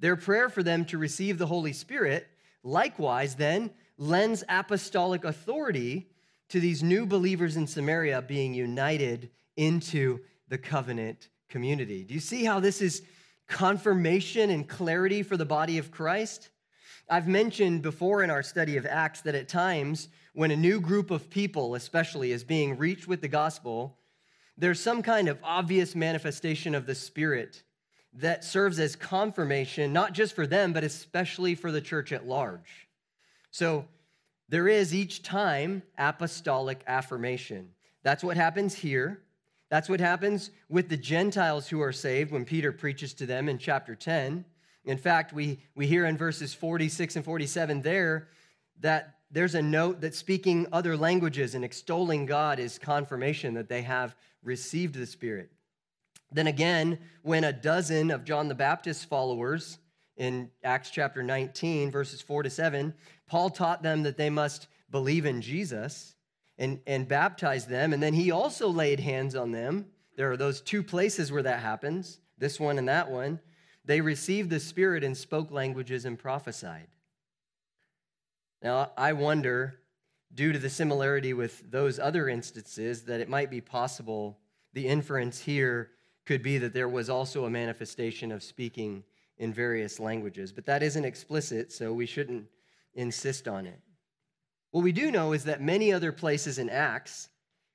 Their 0.00 0.16
prayer 0.16 0.48
for 0.48 0.62
them 0.62 0.84
to 0.86 0.98
receive 0.98 1.38
the 1.38 1.46
Holy 1.46 1.72
Spirit, 1.72 2.26
likewise, 2.62 3.36
then 3.36 3.70
lends 3.98 4.42
apostolic 4.48 5.24
authority 5.24 6.08
to 6.48 6.58
these 6.58 6.82
new 6.82 7.06
believers 7.06 7.56
in 7.56 7.66
Samaria 7.66 8.22
being 8.22 8.54
united 8.54 9.30
into 9.56 10.20
the 10.48 10.58
covenant 10.58 11.28
community. 11.48 12.02
Do 12.02 12.14
you 12.14 12.20
see 12.20 12.44
how 12.44 12.60
this 12.60 12.80
is 12.80 13.02
confirmation 13.46 14.50
and 14.50 14.66
clarity 14.66 15.22
for 15.22 15.36
the 15.36 15.44
body 15.44 15.76
of 15.76 15.90
Christ? 15.90 16.48
I've 17.08 17.28
mentioned 17.28 17.82
before 17.82 18.22
in 18.22 18.30
our 18.30 18.42
study 18.42 18.76
of 18.76 18.86
Acts 18.86 19.20
that 19.22 19.34
at 19.34 19.48
times, 19.48 20.08
when 20.32 20.50
a 20.50 20.56
new 20.56 20.80
group 20.80 21.10
of 21.10 21.28
people, 21.28 21.74
especially, 21.74 22.32
is 22.32 22.42
being 22.42 22.78
reached 22.78 23.06
with 23.06 23.20
the 23.20 23.28
gospel, 23.28 23.98
there's 24.56 24.80
some 24.80 25.02
kind 25.02 25.28
of 25.28 25.38
obvious 25.42 25.94
manifestation 25.94 26.74
of 26.74 26.86
the 26.86 26.94
Spirit 26.94 27.64
that 28.14 28.44
serves 28.44 28.78
as 28.78 28.96
confirmation, 28.96 29.92
not 29.92 30.12
just 30.12 30.34
for 30.34 30.46
them, 30.46 30.72
but 30.72 30.84
especially 30.84 31.54
for 31.54 31.70
the 31.70 31.80
church 31.80 32.12
at 32.12 32.26
large. 32.26 32.88
So 33.50 33.86
there 34.48 34.68
is 34.68 34.94
each 34.94 35.22
time 35.22 35.82
apostolic 35.96 36.82
affirmation. 36.86 37.70
That's 38.02 38.24
what 38.24 38.36
happens 38.36 38.74
here. 38.74 39.22
That's 39.70 39.88
what 39.88 40.00
happens 40.00 40.50
with 40.68 40.88
the 40.88 40.96
Gentiles 40.96 41.68
who 41.68 41.80
are 41.80 41.92
saved 41.92 42.32
when 42.32 42.44
Peter 42.44 42.72
preaches 42.72 43.14
to 43.14 43.26
them 43.26 43.48
in 43.48 43.58
chapter 43.58 43.94
10. 43.94 44.44
In 44.84 44.98
fact, 44.98 45.32
we, 45.32 45.60
we 45.76 45.86
hear 45.86 46.06
in 46.06 46.16
verses 46.16 46.52
46 46.52 47.16
and 47.16 47.24
47 47.24 47.82
there 47.82 48.28
that 48.80 49.14
there's 49.30 49.54
a 49.54 49.62
note 49.62 50.00
that 50.00 50.16
speaking 50.16 50.66
other 50.72 50.96
languages 50.96 51.54
and 51.54 51.64
extolling 51.64 52.26
God 52.26 52.58
is 52.58 52.78
confirmation 52.78 53.54
that 53.54 53.68
they 53.68 53.82
have 53.82 54.16
received 54.42 54.96
the 54.96 55.06
Spirit. 55.06 55.52
Then 56.32 56.46
again, 56.46 56.98
when 57.22 57.44
a 57.44 57.52
dozen 57.52 58.10
of 58.10 58.24
John 58.24 58.48
the 58.48 58.54
Baptist's 58.54 59.04
followers 59.04 59.78
in 60.16 60.50
Acts 60.62 60.90
chapter 60.90 61.22
19, 61.22 61.90
verses 61.90 62.20
4 62.20 62.44
to 62.44 62.50
7, 62.50 62.94
Paul 63.26 63.50
taught 63.50 63.82
them 63.82 64.02
that 64.04 64.16
they 64.16 64.30
must 64.30 64.68
believe 64.90 65.26
in 65.26 65.40
Jesus 65.40 66.14
and, 66.58 66.80
and 66.86 67.08
baptize 67.08 67.66
them. 67.66 67.92
And 67.92 68.02
then 68.02 68.14
he 68.14 68.30
also 68.30 68.68
laid 68.68 69.00
hands 69.00 69.34
on 69.34 69.50
them. 69.50 69.86
There 70.16 70.30
are 70.30 70.36
those 70.36 70.60
two 70.60 70.82
places 70.82 71.32
where 71.32 71.42
that 71.42 71.60
happens, 71.60 72.20
this 72.38 72.60
one 72.60 72.78
and 72.78 72.88
that 72.88 73.10
one. 73.10 73.40
They 73.84 74.00
received 74.00 74.50
the 74.50 74.60
Spirit 74.60 75.02
and 75.02 75.16
spoke 75.16 75.50
languages 75.50 76.04
and 76.04 76.18
prophesied. 76.18 76.88
Now, 78.62 78.92
I 78.96 79.14
wonder, 79.14 79.76
due 80.34 80.52
to 80.52 80.58
the 80.58 80.68
similarity 80.68 81.32
with 81.32 81.70
those 81.70 81.98
other 81.98 82.28
instances, 82.28 83.04
that 83.04 83.20
it 83.20 83.28
might 83.28 83.50
be 83.50 83.62
possible 83.62 84.38
the 84.74 84.86
inference 84.86 85.40
here 85.40 85.90
could 86.26 86.42
be 86.42 86.58
that 86.58 86.72
there 86.72 86.88
was 86.88 87.10
also 87.10 87.44
a 87.44 87.50
manifestation 87.50 88.30
of 88.32 88.42
speaking 88.42 89.04
in 89.38 89.52
various 89.52 89.98
languages. 89.98 90.52
But 90.52 90.66
that 90.66 90.82
isn't 90.82 91.04
explicit, 91.04 91.72
so 91.72 91.92
we 91.92 92.06
shouldn't 92.06 92.44
insist 92.94 93.48
on 93.48 93.66
it. 93.66 93.80
What 94.70 94.84
we 94.84 94.92
do 94.92 95.10
know 95.10 95.32
is 95.32 95.44
that 95.44 95.60
many 95.60 95.92
other 95.92 96.12
places 96.12 96.58
in 96.58 96.68
Acts, 96.68 97.28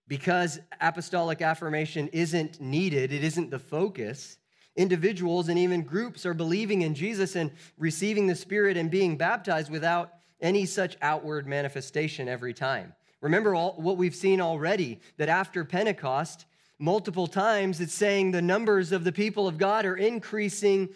because 0.07 0.59
apostolic 0.79 1.41
affirmation 1.41 2.07
isn't 2.09 2.61
needed, 2.61 3.11
it 3.11 3.23
isn't 3.23 3.49
the 3.49 3.59
focus, 3.59 4.37
individuals 4.75 5.49
and 5.49 5.57
even 5.57 5.81
groups 5.81 6.25
are 6.25 6.33
believing 6.33 6.83
in 6.83 6.93
Jesus 6.93 7.35
and 7.35 7.51
receiving 7.77 8.27
the 8.27 8.35
Spirit 8.35 8.77
and 8.77 8.91
being 8.91 9.17
baptized 9.17 9.71
without 9.71 10.13
any 10.41 10.65
such 10.65 10.97
outward 11.01 11.47
manifestation 11.47 12.27
every 12.27 12.53
time. 12.53 12.93
Remember 13.21 13.55
all, 13.55 13.73
what 13.77 13.97
we've 13.97 14.15
seen 14.15 14.41
already 14.41 14.99
that 15.17 15.29
after 15.29 15.63
Pentecost, 15.65 16.45
multiple 16.79 17.27
times 17.27 17.79
it's 17.79 17.93
saying 17.93 18.31
the 18.31 18.41
numbers 18.41 18.91
of 18.91 19.03
the 19.03 19.11
people 19.11 19.47
of 19.47 19.57
God 19.57 19.85
are 19.85 19.95
increasing 19.95 20.89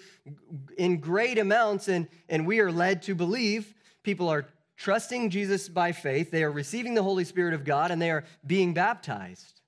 in 0.77 0.97
great 0.97 1.37
amounts, 1.37 1.87
and, 1.87 2.07
and 2.27 2.45
we 2.45 2.59
are 2.59 2.71
led 2.71 3.01
to 3.03 3.15
believe 3.15 3.73
people 4.03 4.29
are 4.29 4.45
trusting 4.77 5.29
Jesus 5.29 5.67
by 5.67 5.91
faith, 5.91 6.31
they 6.31 6.43
are 6.43 6.51
receiving 6.51 6.93
the 6.93 7.03
Holy 7.03 7.25
Spirit 7.25 7.53
of 7.53 7.65
God, 7.65 7.91
and 7.91 8.01
they 8.01 8.11
are 8.11 8.23
being 8.45 8.73
baptized 8.73 9.61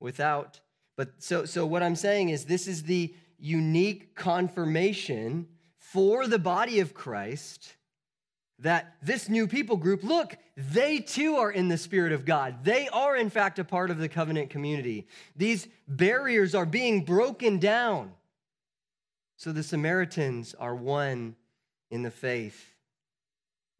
without. 0.00 0.60
But 0.96 1.22
so, 1.22 1.44
so 1.44 1.64
what 1.66 1.82
I'm 1.82 1.96
saying 1.96 2.28
is 2.28 2.44
this 2.44 2.66
is 2.66 2.82
the 2.82 3.14
unique 3.38 4.14
confirmation 4.14 5.46
for 5.78 6.26
the 6.26 6.38
body 6.38 6.80
of 6.80 6.94
Christ 6.94 7.75
that 8.58 8.96
this 9.02 9.28
new 9.28 9.46
people 9.46 9.76
group, 9.76 10.02
look, 10.02 10.36
they 10.56 10.98
too 10.98 11.36
are 11.36 11.50
in 11.50 11.68
the 11.68 11.76
Spirit 11.76 12.12
of 12.12 12.24
God. 12.24 12.64
They 12.64 12.88
are, 12.88 13.16
in 13.16 13.28
fact, 13.28 13.58
a 13.58 13.64
part 13.64 13.90
of 13.90 13.98
the 13.98 14.08
covenant 14.08 14.50
community. 14.50 15.06
These 15.36 15.68
barriers 15.86 16.54
are 16.54 16.66
being 16.66 17.04
broken 17.04 17.58
down. 17.58 18.12
So 19.36 19.52
the 19.52 19.62
Samaritans 19.62 20.54
are 20.54 20.74
one 20.74 21.36
in 21.90 22.02
the 22.02 22.10
faith 22.10 22.72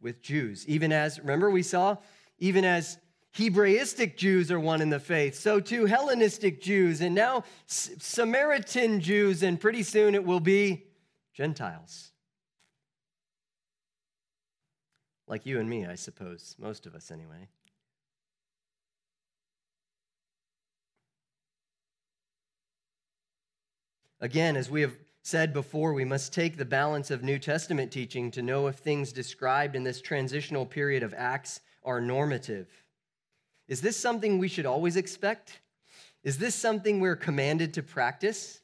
with 0.00 0.20
Jews. 0.20 0.66
Even 0.68 0.92
as, 0.92 1.18
remember, 1.18 1.50
we 1.50 1.62
saw, 1.62 1.96
even 2.38 2.64
as 2.64 2.98
Hebraistic 3.32 4.16
Jews 4.16 4.50
are 4.50 4.60
one 4.60 4.82
in 4.82 4.90
the 4.90 5.00
faith, 5.00 5.34
so 5.34 5.60
too 5.60 5.86
Hellenistic 5.86 6.60
Jews, 6.60 7.00
and 7.00 7.14
now 7.14 7.44
Samaritan 7.66 9.00
Jews, 9.00 9.42
and 9.42 9.60
pretty 9.60 9.82
soon 9.82 10.14
it 10.14 10.24
will 10.24 10.40
be 10.40 10.84
Gentiles. 11.34 12.12
Like 15.28 15.44
you 15.44 15.58
and 15.58 15.68
me, 15.68 15.86
I 15.86 15.96
suppose, 15.96 16.54
most 16.58 16.86
of 16.86 16.94
us 16.94 17.10
anyway. 17.10 17.48
Again, 24.20 24.56
as 24.56 24.70
we 24.70 24.80
have 24.80 24.96
said 25.22 25.52
before, 25.52 25.92
we 25.92 26.04
must 26.04 26.32
take 26.32 26.56
the 26.56 26.64
balance 26.64 27.10
of 27.10 27.22
New 27.22 27.38
Testament 27.38 27.90
teaching 27.90 28.30
to 28.30 28.42
know 28.42 28.68
if 28.68 28.76
things 28.76 29.12
described 29.12 29.74
in 29.74 29.82
this 29.82 30.00
transitional 30.00 30.64
period 30.64 31.02
of 31.02 31.12
Acts 31.14 31.60
are 31.84 32.00
normative. 32.00 32.68
Is 33.68 33.80
this 33.80 33.96
something 33.96 34.38
we 34.38 34.48
should 34.48 34.66
always 34.66 34.96
expect? 34.96 35.60
Is 36.22 36.38
this 36.38 36.54
something 36.54 37.00
we're 37.00 37.16
commanded 37.16 37.74
to 37.74 37.82
practice? 37.82 38.60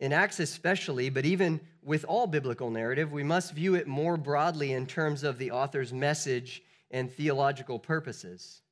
In 0.00 0.12
Acts, 0.12 0.40
especially, 0.40 1.08
but 1.08 1.24
even 1.24 1.60
with 1.82 2.04
all 2.04 2.26
biblical 2.26 2.70
narrative, 2.70 3.12
we 3.12 3.22
must 3.22 3.52
view 3.52 3.74
it 3.74 3.86
more 3.86 4.16
broadly 4.16 4.72
in 4.72 4.86
terms 4.86 5.22
of 5.22 5.38
the 5.38 5.50
author's 5.50 5.92
message 5.92 6.62
and 6.90 7.10
theological 7.10 7.78
purposes. 7.78 8.62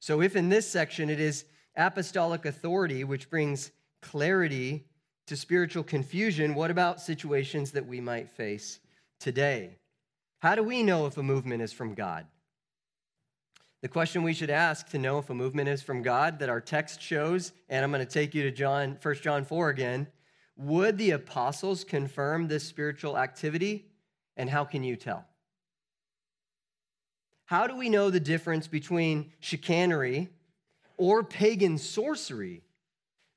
So, 0.00 0.20
if 0.20 0.36
in 0.36 0.48
this 0.48 0.68
section 0.68 1.10
it 1.10 1.20
is 1.20 1.44
apostolic 1.76 2.44
authority 2.44 3.04
which 3.04 3.30
brings 3.30 3.72
clarity 4.00 4.86
to 5.26 5.36
spiritual 5.36 5.82
confusion, 5.82 6.54
what 6.54 6.70
about 6.70 7.00
situations 7.00 7.70
that 7.72 7.86
we 7.86 8.00
might 8.00 8.30
face 8.30 8.80
today? 9.18 9.78
How 10.40 10.54
do 10.54 10.62
we 10.62 10.82
know 10.82 11.06
if 11.06 11.16
a 11.16 11.22
movement 11.22 11.62
is 11.62 11.72
from 11.72 11.94
God? 11.94 12.26
The 13.84 13.88
question 13.88 14.22
we 14.22 14.32
should 14.32 14.48
ask 14.48 14.88
to 14.92 14.98
know 14.98 15.18
if 15.18 15.28
a 15.28 15.34
movement 15.34 15.68
is 15.68 15.82
from 15.82 16.00
God 16.00 16.38
that 16.38 16.48
our 16.48 16.62
text 16.62 17.02
shows, 17.02 17.52
and 17.68 17.84
I'm 17.84 17.92
going 17.92 18.00
to 18.00 18.10
take 18.10 18.34
you 18.34 18.42
to 18.44 18.50
John, 18.50 18.96
1 19.02 19.14
John 19.16 19.44
4 19.44 19.68
again. 19.68 20.06
Would 20.56 20.96
the 20.96 21.10
apostles 21.10 21.84
confirm 21.84 22.48
this 22.48 22.64
spiritual 22.64 23.18
activity? 23.18 23.84
And 24.38 24.48
how 24.48 24.64
can 24.64 24.84
you 24.84 24.96
tell? 24.96 25.26
How 27.44 27.66
do 27.66 27.76
we 27.76 27.90
know 27.90 28.08
the 28.08 28.20
difference 28.20 28.68
between 28.68 29.32
chicanery 29.38 30.30
or 30.96 31.22
pagan 31.22 31.76
sorcery 31.76 32.62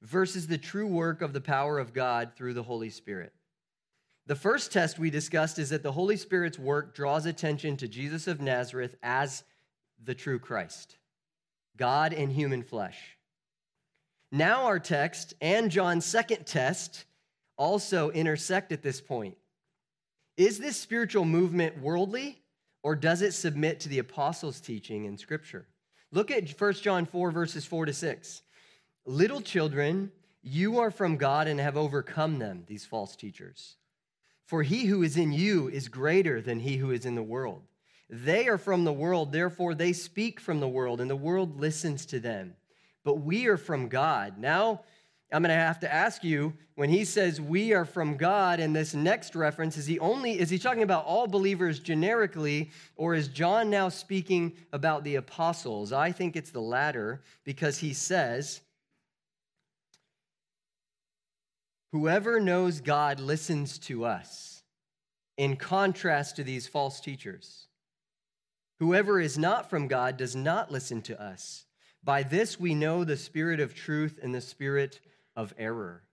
versus 0.02 0.48
the 0.48 0.58
true 0.58 0.88
work 0.88 1.22
of 1.22 1.34
the 1.34 1.42
power 1.42 1.78
of 1.78 1.94
God 1.94 2.32
through 2.38 2.54
the 2.54 2.64
Holy 2.64 2.90
Spirit? 2.90 3.34
The 4.28 4.36
first 4.36 4.72
test 4.72 4.98
we 4.98 5.10
discussed 5.10 5.60
is 5.60 5.72
that 5.72 5.84
the 5.84 5.92
Holy 5.92 6.16
Spirit's 6.16 6.58
work 6.58 6.96
draws 6.96 7.26
attention 7.26 7.76
to 7.76 7.90
Jesus 7.90 8.28
of 8.28 8.40
Nazareth 8.40 8.96
as 9.04 9.44
the 10.04 10.16
true 10.16 10.40
Christ, 10.40 10.98
God 11.76 12.14
in 12.14 12.30
human 12.30 12.64
flesh. 12.64 13.18
Now, 14.32 14.66
our 14.66 14.80
text 14.80 15.34
and 15.42 15.72
John's 15.72 16.06
second 16.06 16.46
test 16.46 17.06
also 17.56 18.10
intersect 18.12 18.72
at 18.72 18.84
this 18.84 19.02
point. 19.02 19.38
Is 20.36 20.60
this 20.60 20.78
spiritual 20.78 21.26
movement 21.26 21.82
worldly 21.82 22.42
or 22.84 22.96
does 22.96 23.22
it 23.22 23.34
submit 23.34 23.80
to 23.82 23.90
the 23.90 24.00
apostles' 24.00 24.62
teaching 24.62 25.06
in 25.06 25.18
Scripture? 25.18 25.66
Look 26.12 26.32
at 26.32 26.50
1 26.50 26.74
John 26.76 27.06
4, 27.06 27.32
verses 27.32 27.66
4 27.66 27.88
to 27.88 27.94
6. 27.94 28.42
Little 29.06 29.42
children, 29.42 30.12
You 30.42 30.80
are 30.80 30.92
from 30.92 31.18
God 31.18 31.48
and 31.48 31.60
have 31.60 31.76
overcome 31.76 32.40
them, 32.40 32.64
these 32.68 32.86
false 32.86 33.16
teachers. 33.16 33.76
For 34.46 34.64
he 34.64 34.86
who 34.86 35.04
is 35.04 35.18
in 35.18 35.34
you 35.34 35.68
is 35.68 35.90
greater 35.90 36.42
than 36.42 36.60
he 36.60 36.78
who 36.78 36.92
is 36.92 37.06
in 37.06 37.16
the 37.16 37.24
world. 37.24 37.64
They 38.10 38.48
are 38.48 38.58
from 38.58 38.86
the 38.86 38.94
world, 38.94 39.32
therefore 39.32 39.76
they 39.76 39.94
speak 39.94 40.40
from 40.40 40.60
the 40.60 40.68
world, 40.68 41.02
and 41.02 41.10
the 41.10 41.16
world 41.16 41.60
listens 41.60 42.06
to 42.08 42.20
them. 42.20 42.56
But 43.04 43.16
we 43.16 43.48
are 43.48 43.58
from 43.58 43.90
God. 43.90 44.38
Now, 44.38 44.82
I'm 45.32 45.42
going 45.42 45.50
to 45.50 45.56
have 45.56 45.82
to 45.82 45.94
ask 45.94 46.24
you 46.24 46.54
when 46.76 46.90
he 46.90 47.04
says 47.04 47.42
we 47.42 47.74
are 47.74 47.84
from 47.84 48.16
God 48.16 48.62
in 48.62 48.72
this 48.72 48.94
next 48.94 49.36
reference 49.36 49.76
is 49.76 49.86
he 49.86 50.00
only 50.00 50.40
is 50.40 50.50
he 50.50 50.58
talking 50.58 50.84
about 50.84 51.04
all 51.04 51.28
believers 51.28 51.80
generically 51.80 52.72
or 52.96 53.14
is 53.14 53.28
John 53.28 53.70
now 53.70 53.90
speaking 53.90 54.54
about 54.72 55.04
the 55.04 55.16
apostles? 55.16 55.92
I 55.92 56.14
think 56.14 56.38
it's 56.38 56.52
the 56.52 56.62
latter 56.62 57.24
because 57.44 57.78
he 57.78 57.92
says 57.92 58.62
whoever 61.92 62.40
knows 62.40 62.80
God 62.80 63.20
listens 63.20 63.80
to 63.80 64.06
us 64.06 64.64
in 65.36 65.58
contrast 65.58 66.38
to 66.38 66.44
these 66.44 66.68
false 66.68 67.02
teachers. 67.02 67.67
Whoever 68.80 69.20
is 69.20 69.38
not 69.38 69.70
from 69.70 69.88
God 69.88 70.18
does 70.18 70.36
not 70.36 70.72
listen 70.72 71.02
to 71.04 71.22
us. 71.22 71.66
By 72.04 72.24
this 72.24 72.60
we 72.60 72.76
know 72.76 73.04
the 73.04 73.18
spirit 73.18 73.60
of 73.60 73.74
truth 73.74 74.20
and 74.22 74.34
the 74.34 74.42
spirit 74.42 75.00
of 75.36 75.54
error. 75.58 76.04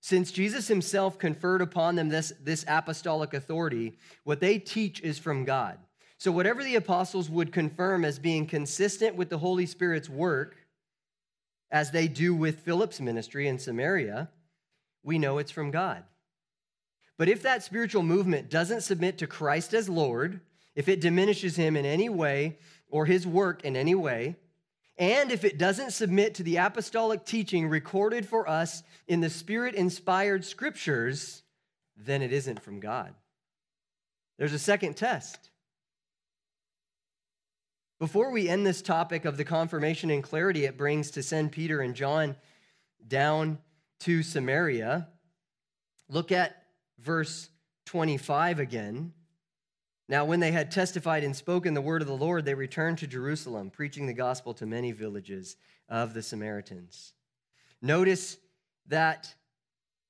Since 0.00 0.32
Jesus 0.32 0.66
himself 0.66 1.16
conferred 1.16 1.62
upon 1.62 1.94
them 1.94 2.08
this, 2.08 2.32
this 2.42 2.64
apostolic 2.66 3.34
authority, 3.34 3.96
what 4.24 4.40
they 4.40 4.58
teach 4.58 5.00
is 5.00 5.18
from 5.18 5.44
God. 5.44 5.78
So, 6.18 6.32
whatever 6.32 6.62
the 6.62 6.76
apostles 6.76 7.30
would 7.30 7.52
confirm 7.52 8.04
as 8.04 8.18
being 8.18 8.46
consistent 8.46 9.16
with 9.16 9.28
the 9.28 9.38
Holy 9.38 9.66
Spirit's 9.66 10.08
work, 10.08 10.56
as 11.70 11.90
they 11.90 12.06
do 12.06 12.34
with 12.34 12.60
Philip's 12.60 13.00
ministry 13.00 13.48
in 13.48 13.58
Samaria, 13.58 14.28
we 15.02 15.18
know 15.18 15.38
it's 15.38 15.50
from 15.50 15.70
God. 15.70 16.04
But 17.18 17.28
if 17.28 17.42
that 17.42 17.62
spiritual 17.62 18.02
movement 18.02 18.50
doesn't 18.50 18.80
submit 18.82 19.18
to 19.18 19.26
Christ 19.26 19.74
as 19.74 19.88
Lord, 19.88 20.40
if 20.74 20.88
it 20.88 21.00
diminishes 21.00 21.56
him 21.56 21.76
in 21.76 21.84
any 21.84 22.08
way 22.08 22.58
or 22.88 23.06
his 23.06 23.26
work 23.26 23.64
in 23.64 23.76
any 23.76 23.94
way, 23.94 24.36
and 24.98 25.32
if 25.32 25.44
it 25.44 25.58
doesn't 25.58 25.92
submit 25.92 26.34
to 26.36 26.42
the 26.42 26.56
apostolic 26.56 27.24
teaching 27.24 27.68
recorded 27.68 28.26
for 28.26 28.48
us 28.48 28.82
in 29.06 29.20
the 29.20 29.30
spirit 29.30 29.74
inspired 29.74 30.44
scriptures, 30.44 31.42
then 31.96 32.22
it 32.22 32.32
isn't 32.32 32.62
from 32.62 32.80
God. 32.80 33.14
There's 34.38 34.52
a 34.52 34.58
second 34.58 34.96
test. 34.96 35.50
Before 37.98 38.32
we 38.32 38.48
end 38.48 38.66
this 38.66 38.82
topic 38.82 39.24
of 39.24 39.36
the 39.36 39.44
confirmation 39.44 40.10
and 40.10 40.22
clarity 40.22 40.64
it 40.64 40.76
brings 40.76 41.12
to 41.12 41.22
send 41.22 41.52
Peter 41.52 41.80
and 41.80 41.94
John 41.94 42.36
down 43.06 43.58
to 44.00 44.22
Samaria, 44.22 45.08
look 46.08 46.32
at 46.32 46.61
verse 47.02 47.50
25 47.86 48.58
again. 48.58 49.12
Now, 50.08 50.24
when 50.24 50.40
they 50.40 50.52
had 50.52 50.70
testified 50.70 51.24
and 51.24 51.34
spoken 51.34 51.74
the 51.74 51.80
word 51.80 52.02
of 52.02 52.08
the 52.08 52.16
Lord, 52.16 52.44
they 52.44 52.54
returned 52.54 52.98
to 52.98 53.06
Jerusalem, 53.06 53.70
preaching 53.70 54.06
the 54.06 54.12
gospel 54.12 54.52
to 54.54 54.66
many 54.66 54.92
villages 54.92 55.56
of 55.88 56.14
the 56.14 56.22
Samaritans. 56.22 57.12
Notice 57.80 58.36
that 58.88 59.34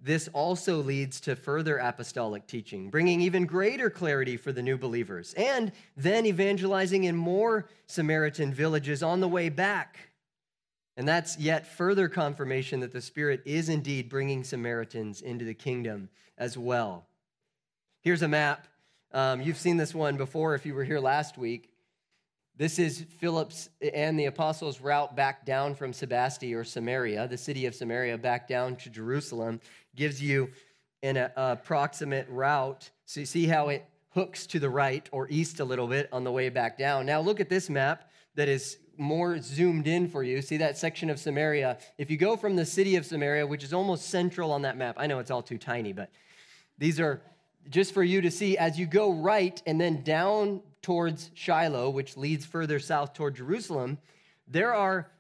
this 0.00 0.28
also 0.32 0.78
leads 0.78 1.20
to 1.20 1.36
further 1.36 1.78
apostolic 1.78 2.46
teaching, 2.48 2.90
bringing 2.90 3.20
even 3.20 3.46
greater 3.46 3.88
clarity 3.88 4.36
for 4.36 4.50
the 4.50 4.62
new 4.62 4.76
believers, 4.76 5.32
and 5.34 5.70
then 5.96 6.26
evangelizing 6.26 7.04
in 7.04 7.16
more 7.16 7.68
Samaritan 7.86 8.52
villages 8.52 9.02
on 9.02 9.20
the 9.20 9.28
way 9.28 9.48
back. 9.48 10.11
And 10.96 11.08
that's 11.08 11.38
yet 11.38 11.66
further 11.66 12.08
confirmation 12.08 12.80
that 12.80 12.92
the 12.92 13.00
Spirit 13.00 13.42
is 13.46 13.68
indeed 13.68 14.08
bringing 14.08 14.44
Samaritans 14.44 15.22
into 15.22 15.44
the 15.44 15.54
kingdom 15.54 16.10
as 16.36 16.58
well. 16.58 17.06
Here's 18.02 18.22
a 18.22 18.28
map 18.28 18.66
um, 19.14 19.42
you've 19.42 19.58
seen 19.58 19.76
this 19.76 19.94
one 19.94 20.16
before 20.16 20.54
if 20.54 20.64
you 20.64 20.74
were 20.74 20.84
here 20.84 20.98
last 20.98 21.36
week. 21.36 21.70
This 22.56 22.78
is 22.78 23.04
Philip's 23.18 23.68
and 23.94 24.18
the 24.18 24.26
apostles' 24.26 24.80
route 24.80 25.14
back 25.14 25.44
down 25.44 25.74
from 25.74 25.92
Sebaste 25.92 26.54
or 26.54 26.64
Samaria, 26.64 27.28
the 27.28 27.36
city 27.36 27.66
of 27.66 27.74
Samaria, 27.74 28.16
back 28.18 28.48
down 28.48 28.76
to 28.76 28.90
Jerusalem. 28.90 29.60
Gives 29.94 30.22
you 30.22 30.50
an 31.02 31.16
uh, 31.18 31.30
approximate 31.36 32.26
route. 32.30 32.90
So 33.04 33.20
you 33.20 33.26
see 33.26 33.46
how 33.46 33.68
it 33.68 33.84
hooks 34.10 34.46
to 34.46 34.58
the 34.58 34.70
right 34.70 35.06
or 35.12 35.28
east 35.30 35.60
a 35.60 35.64
little 35.64 35.86
bit 35.86 36.08
on 36.12 36.24
the 36.24 36.32
way 36.32 36.48
back 36.48 36.78
down. 36.78 37.06
Now 37.06 37.20
look 37.20 37.40
at 37.40 37.48
this 37.48 37.68
map 37.68 38.10
that 38.34 38.48
is 38.48 38.78
more 38.96 39.38
zoomed 39.38 39.86
in 39.86 40.08
for 40.08 40.22
you. 40.22 40.42
See 40.42 40.58
that 40.58 40.78
section 40.78 41.10
of 41.10 41.18
Samaria? 41.18 41.78
If 41.98 42.10
you 42.10 42.16
go 42.16 42.36
from 42.36 42.56
the 42.56 42.64
city 42.64 42.96
of 42.96 43.06
Samaria, 43.06 43.46
which 43.46 43.64
is 43.64 43.72
almost 43.72 44.10
central 44.10 44.52
on 44.52 44.62
that 44.62 44.76
map, 44.76 44.96
I 44.98 45.06
know 45.06 45.18
it's 45.18 45.30
all 45.30 45.42
too 45.42 45.58
tiny, 45.58 45.92
but 45.92 46.10
these 46.78 47.00
are 47.00 47.22
just 47.68 47.94
for 47.94 48.02
you 48.02 48.20
to 48.20 48.30
see 48.30 48.56
as 48.58 48.78
you 48.78 48.86
go 48.86 49.12
right 49.12 49.60
and 49.66 49.80
then 49.80 50.02
down 50.02 50.62
towards 50.82 51.30
Shiloh, 51.34 51.90
which 51.90 52.16
leads 52.16 52.44
further 52.44 52.78
south 52.78 53.14
toward 53.14 53.36
Jerusalem, 53.36 53.98
there 54.48 54.74
are 54.74 55.10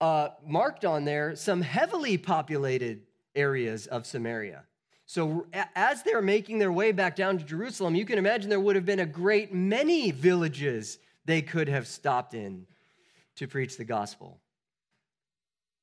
uh, 0.00 0.28
marked 0.46 0.84
on 0.84 1.04
there 1.04 1.34
some 1.34 1.62
heavily 1.62 2.18
populated 2.18 3.02
areas 3.34 3.86
of 3.86 4.06
Samaria. 4.06 4.64
So, 5.06 5.46
as 5.74 6.02
they're 6.02 6.20
making 6.20 6.58
their 6.58 6.70
way 6.70 6.92
back 6.92 7.16
down 7.16 7.38
to 7.38 7.44
Jerusalem, 7.44 7.94
you 7.94 8.04
can 8.04 8.18
imagine 8.18 8.50
there 8.50 8.60
would 8.60 8.76
have 8.76 8.84
been 8.84 9.00
a 9.00 9.06
great 9.06 9.54
many 9.54 10.10
villages 10.10 10.98
they 11.28 11.42
could 11.42 11.68
have 11.68 11.86
stopped 11.86 12.32
in 12.32 12.66
to 13.36 13.46
preach 13.46 13.76
the 13.76 13.84
gospel. 13.84 14.40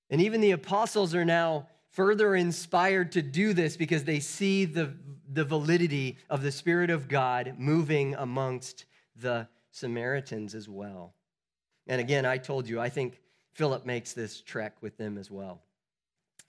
And 0.10 0.20
even 0.20 0.42
the 0.42 0.52
apostles 0.52 1.14
are 1.14 1.24
now 1.24 1.68
further 1.92 2.36
inspired 2.36 3.12
to 3.12 3.22
do 3.22 3.54
this 3.54 3.78
because 3.78 4.04
they 4.04 4.20
see 4.20 4.66
the, 4.66 4.92
the 5.32 5.46
validity 5.46 6.18
of 6.32 6.42
the 6.42 6.52
Spirit 6.52 6.90
of 6.90 7.08
God 7.08 7.54
moving 7.60 8.16
amongst 8.16 8.86
the 9.16 9.48
Samaritans 9.70 10.56
as 10.56 10.68
well. 10.68 11.14
And 11.86 12.02
again, 12.02 12.26
I 12.26 12.40
told 12.40 12.68
you, 12.68 12.80
I 12.80 12.90
think 12.90 13.22
Philip 13.54 13.86
makes 13.86 14.14
this 14.14 14.42
trek 14.42 14.82
with 14.82 14.98
them 14.98 15.16
as 15.16 15.30
well. 15.30 15.62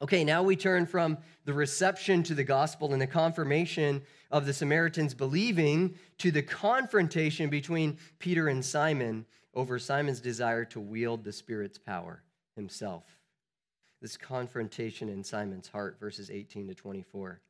Okay, 0.03 0.25
now 0.25 0.43
we 0.43 0.57
turn 0.57 0.87
from 0.87 1.19
the 1.45 1.55
reception 1.55 2.23
to 2.25 2.35
the 2.35 2.45
gospel 2.45 2.93
and 2.93 3.01
the 3.01 3.07
confirmation 3.07 4.03
of 4.31 4.45
the 4.45 4.53
Samaritans 4.53 5.15
believing 5.15 5.95
to 6.19 6.31
the 6.31 6.43
confrontation 6.43 7.49
between 7.49 7.99
Peter 8.19 8.49
and 8.49 8.65
Simon 8.65 9.25
over 9.55 9.79
Simon's 9.79 10.21
desire 10.21 10.65
to 10.67 10.81
wield 10.81 11.25
the 11.25 11.33
Spirit's 11.33 11.79
power 11.79 12.23
himself 12.57 13.05
this 14.03 14.17
confrontation 14.17 15.09
in 15.09 15.25
Simon's 15.25 15.69
heart, 15.69 15.99
verses 15.99 16.31
18 16.31 16.69
to 16.69 16.75
24. 16.75 17.41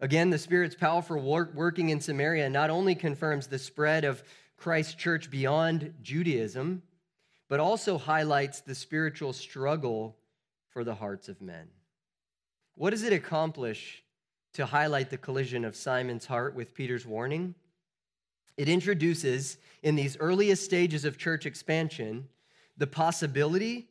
Again, 0.00 0.30
the 0.30 0.38
Spirit's 0.38 0.74
powerful 0.74 1.18
work 1.18 1.54
working 1.54 1.88
in 1.90 2.00
Samaria 2.00 2.50
not 2.50 2.70
only 2.70 2.94
confirms 2.94 3.46
the 3.46 3.58
spread 3.58 4.04
of 4.04 4.22
Christ's 4.56 4.94
church 4.94 5.30
beyond 5.30 5.94
Judaism, 6.02 6.82
but 7.48 7.60
also 7.60 7.96
highlights 7.96 8.60
the 8.60 8.74
spiritual 8.74 9.32
struggle 9.32 10.16
for 10.68 10.84
the 10.84 10.94
hearts 10.94 11.28
of 11.28 11.40
men. 11.40 11.68
What 12.76 12.90
does 12.90 13.02
it 13.02 13.12
accomplish 13.12 14.04
to 14.52 14.66
highlight 14.66 15.08
the 15.08 15.16
collision 15.16 15.64
of 15.64 15.74
Simon's 15.74 16.26
heart 16.26 16.54
with 16.54 16.74
Peter's 16.74 17.06
warning? 17.06 17.54
It 18.58 18.68
introduces, 18.68 19.56
in 19.82 19.96
these 19.96 20.16
earliest 20.20 20.64
stages 20.64 21.06
of 21.06 21.16
church 21.16 21.46
expansion, 21.46 22.28
the 22.76 22.86
possibility 22.86 23.88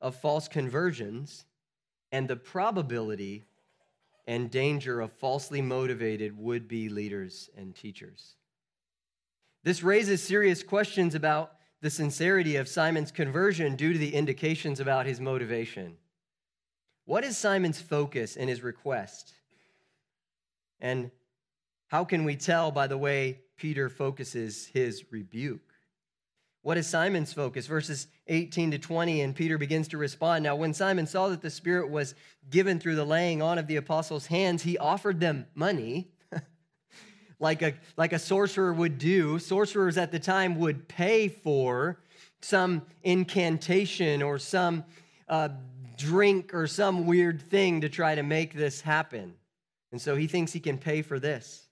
of 0.00 0.14
false 0.14 0.46
conversions 0.46 1.46
and 2.12 2.28
the 2.28 2.36
probability 2.36 3.44
and 4.28 4.50
danger 4.50 5.00
of 5.00 5.12
falsely 5.12 5.60
motivated 5.60 6.38
would 6.38 6.68
be 6.68 6.88
leaders 6.88 7.50
and 7.56 7.74
teachers. 7.74 8.36
This 9.64 9.82
raises 9.82 10.22
serious 10.22 10.62
questions 10.62 11.16
about 11.16 11.54
the 11.80 11.90
sincerity 11.90 12.54
of 12.54 12.68
Simon's 12.68 13.10
conversion 13.10 13.74
due 13.74 13.92
to 13.92 13.98
the 13.98 14.14
indications 14.14 14.78
about 14.78 15.06
his 15.06 15.20
motivation. 15.20 15.96
What 17.08 17.24
is 17.24 17.38
Simon's 17.38 17.80
focus 17.80 18.36
in 18.36 18.48
his 18.48 18.62
request? 18.62 19.32
And 20.78 21.10
how 21.86 22.04
can 22.04 22.24
we 22.24 22.36
tell 22.36 22.70
by 22.70 22.86
the 22.86 22.98
way 22.98 23.40
Peter 23.56 23.88
focuses 23.88 24.66
his 24.66 25.04
rebuke? 25.10 25.72
What 26.60 26.76
is 26.76 26.86
Simon's 26.86 27.32
focus? 27.32 27.66
Verses 27.66 28.08
18 28.26 28.72
to 28.72 28.78
20, 28.78 29.22
and 29.22 29.34
Peter 29.34 29.56
begins 29.56 29.88
to 29.88 29.96
respond. 29.96 30.44
Now, 30.44 30.54
when 30.54 30.74
Simon 30.74 31.06
saw 31.06 31.30
that 31.30 31.40
the 31.40 31.48
Spirit 31.48 31.88
was 31.88 32.14
given 32.50 32.78
through 32.78 32.96
the 32.96 33.06
laying 33.06 33.40
on 33.40 33.56
of 33.56 33.68
the 33.68 33.76
apostles' 33.76 34.26
hands, 34.26 34.62
he 34.62 34.76
offered 34.76 35.18
them 35.18 35.46
money, 35.54 36.10
like, 37.40 37.62
a, 37.62 37.72
like 37.96 38.12
a 38.12 38.18
sorcerer 38.18 38.74
would 38.74 38.98
do. 38.98 39.38
Sorcerers 39.38 39.96
at 39.96 40.12
the 40.12 40.18
time 40.18 40.58
would 40.58 40.88
pay 40.88 41.28
for 41.28 42.00
some 42.42 42.82
incantation 43.02 44.20
or 44.20 44.38
some 44.38 44.84
uh, 45.26 45.48
drink 45.98 46.54
or 46.54 46.66
some 46.66 47.04
weird 47.04 47.42
thing 47.42 47.82
to 47.82 47.90
try 47.90 48.14
to 48.14 48.22
make 48.22 48.54
this 48.54 48.80
happen. 48.80 49.34
And 49.92 50.00
so 50.00 50.16
he 50.16 50.26
thinks 50.26 50.52
he 50.52 50.60
can 50.60 50.78
pay 50.78 51.02
for 51.02 51.18
this. 51.18 51.66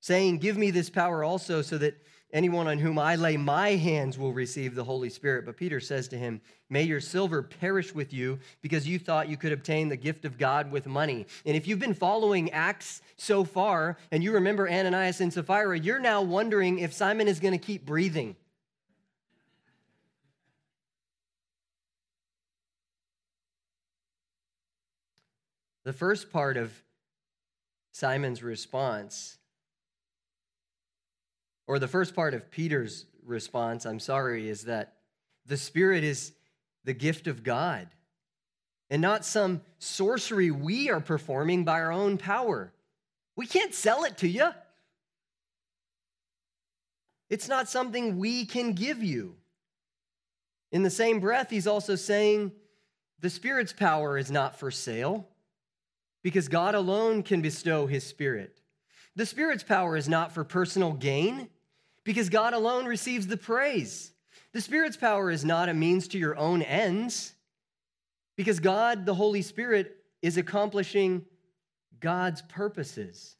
Saying, 0.00 0.38
Give 0.38 0.56
me 0.56 0.70
this 0.70 0.88
power 0.88 1.22
also, 1.22 1.60
so 1.60 1.76
that 1.78 2.00
Anyone 2.32 2.66
on 2.66 2.78
whom 2.78 2.98
I 2.98 3.14
lay 3.14 3.36
my 3.36 3.70
hands 3.70 4.18
will 4.18 4.32
receive 4.32 4.74
the 4.74 4.82
Holy 4.82 5.08
Spirit. 5.08 5.46
But 5.46 5.56
Peter 5.56 5.78
says 5.78 6.08
to 6.08 6.18
him, 6.18 6.40
May 6.68 6.82
your 6.82 7.00
silver 7.00 7.40
perish 7.40 7.94
with 7.94 8.12
you 8.12 8.40
because 8.62 8.86
you 8.86 8.98
thought 8.98 9.28
you 9.28 9.36
could 9.36 9.52
obtain 9.52 9.88
the 9.88 9.96
gift 9.96 10.24
of 10.24 10.36
God 10.36 10.72
with 10.72 10.86
money. 10.86 11.26
And 11.44 11.56
if 11.56 11.68
you've 11.68 11.78
been 11.78 11.94
following 11.94 12.50
Acts 12.50 13.00
so 13.16 13.44
far 13.44 13.96
and 14.10 14.24
you 14.24 14.32
remember 14.32 14.68
Ananias 14.68 15.20
and 15.20 15.32
Sapphira, 15.32 15.78
you're 15.78 16.00
now 16.00 16.20
wondering 16.20 16.80
if 16.80 16.92
Simon 16.92 17.28
is 17.28 17.38
going 17.38 17.58
to 17.58 17.64
keep 17.64 17.86
breathing. 17.86 18.34
The 25.86 25.92
first 25.92 26.32
part 26.32 26.56
of 26.56 26.72
Simon's 27.92 28.42
response 28.42 29.38
or 31.68 31.78
the 31.78 31.86
first 31.86 32.12
part 32.12 32.34
of 32.34 32.50
Peter's 32.50 33.06
response, 33.24 33.86
I'm 33.86 34.00
sorry, 34.00 34.48
is 34.48 34.62
that 34.64 34.94
the 35.46 35.56
Spirit 35.56 36.02
is 36.02 36.32
the 36.82 36.92
gift 36.92 37.28
of 37.28 37.44
God 37.44 37.86
and 38.90 39.00
not 39.00 39.24
some 39.24 39.60
sorcery 39.78 40.50
we 40.50 40.90
are 40.90 40.98
performing 40.98 41.62
by 41.62 41.80
our 41.80 41.92
own 41.92 42.18
power. 42.18 42.72
We 43.36 43.46
can't 43.46 43.72
sell 43.72 44.02
it 44.02 44.18
to 44.18 44.28
you. 44.28 44.50
It's 47.30 47.46
not 47.46 47.68
something 47.68 48.18
we 48.18 48.44
can 48.44 48.72
give 48.72 49.04
you. 49.04 49.36
In 50.72 50.82
the 50.82 50.90
same 50.90 51.20
breath, 51.20 51.48
he's 51.48 51.68
also 51.68 51.94
saying 51.94 52.50
the 53.20 53.30
Spirit's 53.30 53.72
power 53.72 54.18
is 54.18 54.32
not 54.32 54.58
for 54.58 54.72
sale 54.72 55.28
because 56.26 56.48
God 56.48 56.74
alone 56.74 57.22
can 57.22 57.40
bestow 57.40 57.86
his 57.86 58.02
Spirit. 58.02 58.60
The 59.14 59.24
Spirit's 59.24 59.62
power 59.62 59.96
is 59.96 60.08
not 60.08 60.32
for 60.32 60.42
personal 60.42 60.92
gain 60.92 61.48
because 62.02 62.30
God 62.30 62.52
alone 62.52 62.84
receives 62.84 63.28
the 63.28 63.36
praise. 63.36 64.10
The 64.52 64.60
Spirit's 64.60 64.96
power 64.96 65.30
is 65.30 65.44
not 65.44 65.68
a 65.68 65.72
means 65.72 66.08
to 66.08 66.18
your 66.18 66.36
own 66.36 66.62
ends 66.62 67.32
because 68.34 68.58
God, 68.58 69.06
the 69.06 69.14
Holy 69.14 69.40
Spirit, 69.40 69.98
is 70.20 70.36
accomplishing 70.36 71.24
God's 72.00 72.42
purposes. 72.42 73.36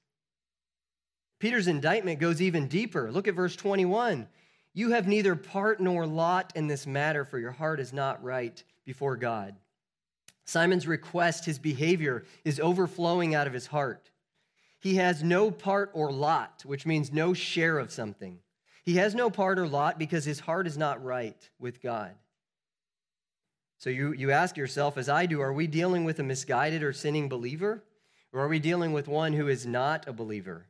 Peter's 1.40 1.66
indictment 1.66 2.20
goes 2.20 2.40
even 2.40 2.68
deeper. 2.68 3.10
Look 3.10 3.26
at 3.26 3.34
verse 3.34 3.56
21. 3.56 4.28
You 4.74 4.90
have 4.90 5.08
neither 5.08 5.34
part 5.34 5.80
nor 5.80 6.06
lot 6.06 6.52
in 6.54 6.68
this 6.68 6.86
matter, 6.86 7.24
for 7.24 7.40
your 7.40 7.50
heart 7.50 7.80
is 7.80 7.92
not 7.92 8.22
right 8.22 8.62
before 8.84 9.16
God. 9.16 9.56
Simon's 10.46 10.86
request, 10.86 11.44
his 11.44 11.58
behavior, 11.58 12.24
is 12.44 12.60
overflowing 12.60 13.34
out 13.34 13.46
of 13.46 13.52
his 13.52 13.66
heart. 13.66 14.10
He 14.78 14.96
has 14.96 15.22
no 15.22 15.50
part 15.50 15.90
or 15.92 16.12
lot, 16.12 16.62
which 16.64 16.86
means 16.86 17.12
no 17.12 17.34
share 17.34 17.78
of 17.78 17.90
something. 17.90 18.38
He 18.84 18.94
has 18.96 19.14
no 19.14 19.28
part 19.28 19.58
or 19.58 19.66
lot 19.66 19.98
because 19.98 20.24
his 20.24 20.40
heart 20.40 20.66
is 20.68 20.78
not 20.78 21.04
right 21.04 21.50
with 21.58 21.82
God. 21.82 22.12
So 23.78 23.90
you, 23.90 24.12
you 24.12 24.30
ask 24.30 24.56
yourself, 24.56 24.96
as 24.96 25.08
I 25.08 25.26
do, 25.26 25.40
are 25.40 25.52
we 25.52 25.66
dealing 25.66 26.04
with 26.04 26.20
a 26.20 26.22
misguided 26.22 26.82
or 26.82 26.92
sinning 26.92 27.28
believer? 27.28 27.82
Or 28.32 28.40
are 28.40 28.48
we 28.48 28.58
dealing 28.58 28.92
with 28.92 29.08
one 29.08 29.32
who 29.32 29.48
is 29.48 29.66
not 29.66 30.06
a 30.06 30.12
believer? 30.12 30.66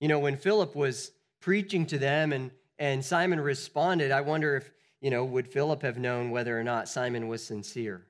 You 0.00 0.08
know, 0.08 0.18
when 0.18 0.36
Philip 0.36 0.76
was 0.76 1.12
preaching 1.40 1.86
to 1.86 1.98
them 1.98 2.32
and, 2.32 2.50
and 2.78 3.04
Simon 3.04 3.40
responded, 3.40 4.12
I 4.12 4.20
wonder 4.20 4.56
if, 4.56 4.70
you 5.00 5.10
know, 5.10 5.24
would 5.24 5.48
Philip 5.48 5.82
have 5.82 5.98
known 5.98 6.30
whether 6.30 6.58
or 6.58 6.64
not 6.64 6.88
Simon 6.88 7.28
was 7.28 7.44
sincere? 7.44 8.06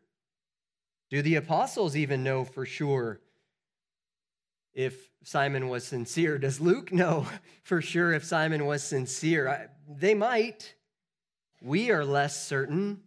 Do 1.10 1.22
the 1.22 1.36
apostles 1.36 1.96
even 1.96 2.22
know 2.22 2.44
for 2.44 2.66
sure 2.66 3.20
if 4.74 5.10
Simon 5.24 5.68
was 5.68 5.84
sincere. 5.84 6.38
Does 6.38 6.60
Luke 6.60 6.92
know 6.92 7.26
for 7.62 7.82
sure 7.82 8.12
if 8.12 8.24
Simon 8.24 8.66
was 8.66 8.82
sincere? 8.82 9.48
I, 9.48 9.66
they 9.88 10.14
might. 10.14 10.74
We 11.60 11.90
are 11.90 12.04
less 12.04 12.46
certain. 12.46 13.00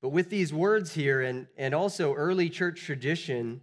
But 0.00 0.08
with 0.10 0.30
these 0.30 0.52
words 0.52 0.94
here, 0.94 1.20
and, 1.22 1.46
and 1.56 1.74
also 1.74 2.14
early 2.14 2.48
church 2.48 2.82
tradition 2.82 3.60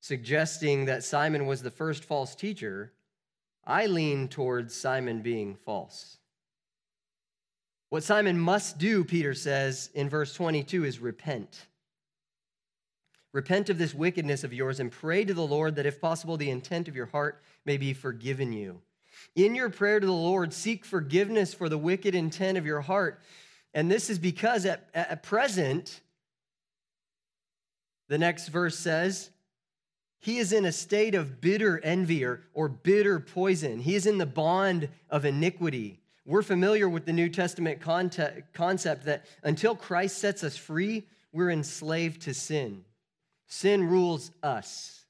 suggesting 0.00 0.84
that 0.84 1.04
Simon 1.04 1.46
was 1.46 1.62
the 1.62 1.70
first 1.70 2.04
false 2.04 2.34
teacher, 2.34 2.92
I 3.64 3.86
lean 3.86 4.28
towards 4.28 4.74
Simon 4.74 5.20
being 5.20 5.56
false. 5.56 6.18
What 7.88 8.02
Simon 8.02 8.38
must 8.38 8.78
do, 8.78 9.04
Peter 9.04 9.34
says 9.34 9.90
in 9.94 10.08
verse 10.08 10.34
22, 10.34 10.84
is 10.84 10.98
repent. 10.98 11.66
Repent 13.32 13.70
of 13.70 13.78
this 13.78 13.94
wickedness 13.94 14.44
of 14.44 14.52
yours 14.52 14.80
and 14.80 14.90
pray 14.90 15.24
to 15.24 15.34
the 15.34 15.46
Lord 15.46 15.76
that, 15.76 15.86
if 15.86 16.00
possible, 16.00 16.36
the 16.36 16.50
intent 16.50 16.88
of 16.88 16.96
your 16.96 17.06
heart 17.06 17.42
may 17.64 17.76
be 17.76 17.92
forgiven 17.92 18.52
you. 18.52 18.80
In 19.34 19.54
your 19.54 19.70
prayer 19.70 20.00
to 20.00 20.06
the 20.06 20.12
Lord, 20.12 20.52
seek 20.52 20.84
forgiveness 20.84 21.54
for 21.54 21.68
the 21.68 21.78
wicked 21.78 22.14
intent 22.14 22.58
of 22.58 22.66
your 22.66 22.80
heart. 22.80 23.20
And 23.74 23.90
this 23.90 24.10
is 24.10 24.18
because 24.18 24.64
at, 24.64 24.88
at 24.94 25.22
present, 25.22 26.00
the 28.08 28.18
next 28.18 28.48
verse 28.48 28.78
says, 28.78 29.30
he 30.18 30.38
is 30.38 30.52
in 30.52 30.64
a 30.64 30.72
state 30.72 31.14
of 31.14 31.40
bitter 31.40 31.78
envy 31.84 32.24
or, 32.24 32.42
or 32.54 32.68
bitter 32.68 33.20
poison. 33.20 33.78
He 33.78 33.94
is 33.94 34.06
in 34.06 34.18
the 34.18 34.26
bond 34.26 34.88
of 35.10 35.24
iniquity. 35.24 36.00
We're 36.26 36.42
familiar 36.42 36.88
with 36.88 37.06
the 37.06 37.12
New 37.12 37.28
Testament 37.28 37.80
concept 37.80 39.04
that 39.04 39.26
until 39.44 39.76
Christ 39.76 40.18
sets 40.18 40.42
us 40.42 40.56
free, 40.56 41.06
we're 41.32 41.50
enslaved 41.50 42.22
to 42.22 42.34
sin. 42.34 42.84
Sin 43.46 43.84
rules 43.84 44.32
us. 44.42 45.04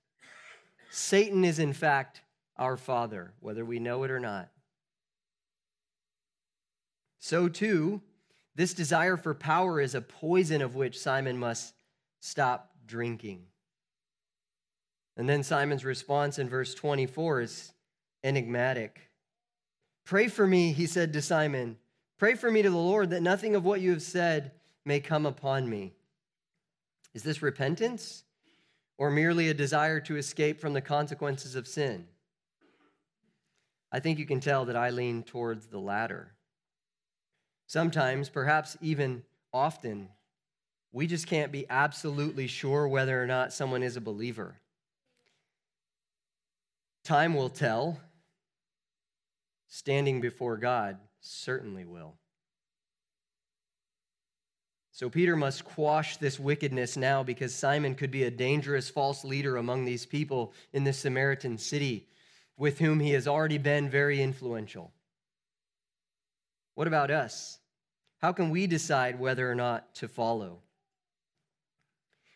Satan 0.90 1.42
is, 1.42 1.58
in 1.58 1.72
fact, 1.72 2.20
our 2.58 2.76
father, 2.76 3.32
whether 3.40 3.64
we 3.64 3.78
know 3.78 4.02
it 4.02 4.10
or 4.10 4.20
not. 4.20 4.50
So, 7.18 7.48
too, 7.48 8.02
this 8.54 8.74
desire 8.74 9.16
for 9.16 9.34
power 9.34 9.80
is 9.80 9.94
a 9.94 10.02
poison 10.02 10.60
of 10.60 10.74
which 10.74 10.98
Simon 10.98 11.38
must 11.38 11.72
stop 12.20 12.72
drinking. 12.86 13.46
And 15.16 15.26
then 15.26 15.42
Simon's 15.42 15.84
response 15.84 16.38
in 16.38 16.50
verse 16.50 16.74
24 16.74 17.40
is 17.40 17.72
enigmatic. 18.22 19.00
Pray 20.06 20.28
for 20.28 20.46
me, 20.46 20.72
he 20.72 20.86
said 20.86 21.12
to 21.12 21.20
Simon. 21.20 21.76
Pray 22.16 22.34
for 22.34 22.50
me 22.50 22.62
to 22.62 22.70
the 22.70 22.76
Lord 22.76 23.10
that 23.10 23.22
nothing 23.22 23.54
of 23.54 23.64
what 23.64 23.82
you 23.82 23.90
have 23.90 24.02
said 24.02 24.52
may 24.86 25.00
come 25.00 25.26
upon 25.26 25.68
me. 25.68 25.92
Is 27.12 27.22
this 27.22 27.42
repentance? 27.42 28.24
or 28.98 29.10
merely 29.10 29.48
a 29.48 29.54
desire 29.54 30.00
to 30.00 30.16
escape 30.16 30.60
from 30.60 30.72
the 30.72 30.80
consequences 30.80 31.54
of 31.54 31.68
sin? 31.68 32.06
I 33.92 34.00
think 34.00 34.18
you 34.18 34.26
can 34.26 34.40
tell 34.40 34.64
that 34.66 34.76
I 34.76 34.90
lean 34.90 35.22
towards 35.22 35.66
the 35.66 35.78
latter. 35.78 36.32
Sometimes, 37.66 38.28
perhaps 38.28 38.76
even 38.80 39.22
often, 39.52 40.08
we 40.92 41.06
just 41.06 41.26
can't 41.26 41.52
be 41.52 41.66
absolutely 41.68 42.46
sure 42.46 42.88
whether 42.88 43.22
or 43.22 43.26
not 43.26 43.52
someone 43.52 43.82
is 43.82 43.96
a 43.96 44.00
believer. 44.00 44.56
Time 47.04 47.34
will 47.34 47.48
tell. 47.48 48.00
Standing 49.68 50.20
before 50.20 50.56
God 50.56 50.98
certainly 51.20 51.84
will. 51.84 52.14
So 54.92 55.10
Peter 55.10 55.36
must 55.36 55.64
quash 55.64 56.16
this 56.16 56.40
wickedness 56.40 56.96
now 56.96 57.22
because 57.22 57.54
Simon 57.54 57.94
could 57.94 58.10
be 58.10 58.24
a 58.24 58.30
dangerous 58.30 58.88
false 58.88 59.24
leader 59.24 59.58
among 59.58 59.84
these 59.84 60.06
people 60.06 60.54
in 60.72 60.84
this 60.84 60.98
Samaritan 60.98 61.58
city 61.58 62.08
with 62.56 62.78
whom 62.78 63.00
he 63.00 63.10
has 63.10 63.28
already 63.28 63.58
been 63.58 63.90
very 63.90 64.22
influential. 64.22 64.92
What 66.74 66.86
about 66.86 67.10
us? 67.10 67.58
How 68.22 68.32
can 68.32 68.48
we 68.48 68.66
decide 68.66 69.20
whether 69.20 69.50
or 69.50 69.54
not 69.54 69.94
to 69.96 70.08
follow? 70.08 70.60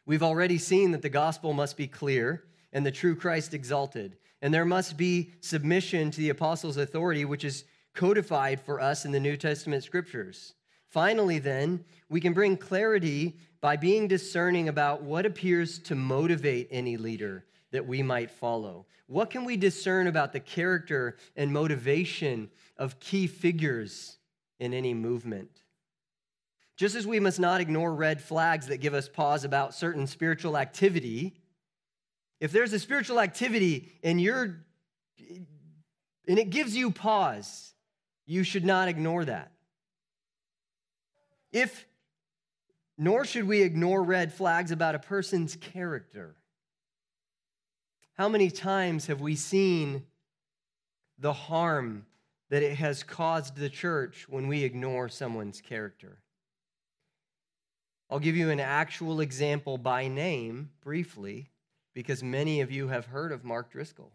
We've 0.05 0.23
already 0.23 0.59
seen 0.59 0.91
that 0.91 1.03
the 1.03 1.09
gospel 1.09 1.53
must 1.53 1.77
be 1.77 1.87
clear 1.87 2.45
and 2.73 2.85
the 2.85 2.93
true 2.93 3.17
Christ 3.17 3.55
exalted, 3.55 4.17
and 4.43 4.53
there 4.53 4.65
must 4.65 4.97
be 4.97 5.31
submission 5.41 6.11
to 6.11 6.19
the 6.19 6.31
apostles' 6.31 6.77
authority, 6.77 7.25
which 7.25 7.45
is 7.45 7.65
codified 7.95 8.61
for 8.61 8.81
us 8.81 9.05
in 9.05 9.13
the 9.13 9.21
New 9.21 9.37
Testament 9.37 9.85
scriptures. 9.85 10.55
Finally, 10.89 11.39
then, 11.39 11.85
we 12.09 12.21
can 12.21 12.33
bring 12.33 12.57
clarity 12.57 13.37
by 13.61 13.77
being 13.77 14.09
discerning 14.09 14.69
about 14.69 15.03
what 15.03 15.27
appears 15.27 15.79
to 15.79 15.95
motivate 15.95 16.69
any 16.71 16.97
leader 16.97 17.45
that 17.71 17.87
we 17.87 18.03
might 18.03 18.31
follow. 18.31 18.87
What 19.07 19.31
can 19.31 19.45
we 19.45 19.57
discern 19.57 20.07
about 20.07 20.33
the 20.33 20.41
character 20.41 21.17
and 21.37 21.53
motivation 21.53 22.51
of 22.77 22.99
key 22.99 23.27
figures 23.27 24.19
in 24.59 24.73
any 24.73 24.95
movement? 24.95 25.51
Just 26.77 26.97
as 26.97 27.07
we 27.07 27.21
must 27.21 27.39
not 27.39 27.61
ignore 27.61 27.95
red 27.95 28.23
flags 28.23 28.69
that 28.69 28.79
give 28.79 28.95
us 28.95 29.09
pause 29.09 29.45
about 29.45 29.75
certain 29.75 30.07
spiritual 30.07 30.57
activity, 30.57 31.35
if 32.41 32.53
there's 32.53 32.73
a 32.73 32.79
spiritual 32.79 33.21
activity 33.21 33.93
and 34.03 34.21
you're 34.21 34.65
and 36.27 36.39
it 36.39 36.51
gives 36.51 36.77
you 36.77 36.91
pause, 36.91 37.75
you 38.27 38.45
should 38.45 38.65
not 38.65 38.89
ignore 38.89 39.25
that. 39.25 39.53
If, 41.53 41.87
nor 42.97 43.25
should 43.25 43.49
we 43.49 43.63
ignore 43.63 44.03
red 44.03 44.33
flags 44.33 44.71
about 44.71 44.95
a 44.95 45.01
person's 45.01 45.57
character. 45.57 46.37
How 48.15 48.29
many 48.29 48.51
times 48.51 49.07
have 49.07 49.21
we 49.21 49.35
seen 49.35 50.05
the 51.21 51.33
harm 51.33 52.07
that 52.51 52.63
it 52.63 52.77
has 52.77 53.03
caused 53.03 53.57
the 53.57 53.71
church 53.71 54.27
when 54.29 54.49
we 54.49 54.65
ignore 54.65 55.09
someone's 55.09 55.61
character. 55.61 56.19
I'll 58.11 58.19
give 58.19 58.37
you 58.37 58.51
an 58.51 58.59
actual 58.59 59.21
example 59.21 59.79
by 59.79 60.09
name 60.09 60.71
briefly 60.83 61.50
because 61.95 62.23
many 62.23 62.61
of 62.61 62.71
you 62.71 62.89
have 62.89 63.07
heard 63.07 63.33
of 63.33 63.45
Mark 63.45 63.71
Driscoll. 63.73 64.13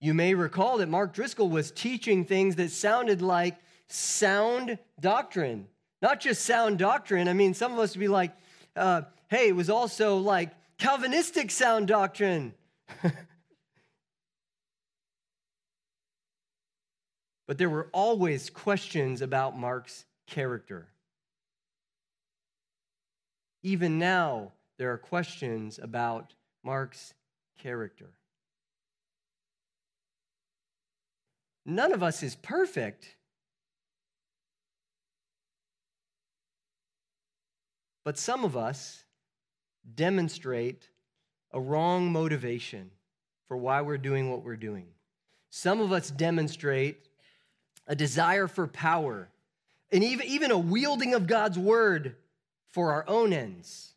You 0.00 0.14
may 0.14 0.34
recall 0.34 0.78
that 0.78 0.88
Mark 0.88 1.12
Driscoll 1.12 1.50
was 1.50 1.70
teaching 1.70 2.24
things 2.24 2.56
that 2.56 2.70
sounded 2.70 3.20
like 3.20 3.58
sound 3.88 4.78
doctrine. 4.98 5.66
Not 6.00 6.20
just 6.20 6.46
sound 6.46 6.78
doctrine. 6.78 7.28
I 7.28 7.34
mean, 7.34 7.52
some 7.52 7.72
of 7.72 7.78
us 7.78 7.94
would 7.94 8.00
be 8.00 8.08
like, 8.08 8.32
uh, 8.74 9.02
hey, 9.28 9.48
it 9.48 9.56
was 9.56 9.68
also 9.68 10.16
like 10.16 10.50
Calvinistic 10.78 11.50
sound 11.50 11.88
doctrine. 11.88 12.54
but 17.46 17.58
there 17.58 17.68
were 17.68 17.90
always 17.92 18.48
questions 18.48 19.20
about 19.20 19.58
Mark's 19.58 20.06
character. 20.26 20.88
Even 23.62 23.98
now, 23.98 24.52
there 24.80 24.90
are 24.90 24.96
questions 24.96 25.78
about 25.78 26.32
Mark's 26.64 27.12
character. 27.58 28.08
None 31.66 31.92
of 31.92 32.02
us 32.02 32.22
is 32.22 32.34
perfect. 32.34 33.06
But 38.06 38.16
some 38.16 38.42
of 38.42 38.56
us 38.56 39.04
demonstrate 39.94 40.88
a 41.52 41.60
wrong 41.60 42.10
motivation 42.10 42.90
for 43.48 43.58
why 43.58 43.82
we're 43.82 43.98
doing 43.98 44.30
what 44.30 44.42
we're 44.42 44.56
doing. 44.56 44.86
Some 45.50 45.82
of 45.82 45.92
us 45.92 46.10
demonstrate 46.10 47.06
a 47.86 47.94
desire 47.94 48.48
for 48.48 48.66
power 48.66 49.28
and 49.92 50.02
even, 50.02 50.26
even 50.26 50.50
a 50.50 50.58
wielding 50.58 51.12
of 51.12 51.26
God's 51.26 51.58
word 51.58 52.16
for 52.70 52.92
our 52.92 53.04
own 53.06 53.34
ends, 53.34 53.92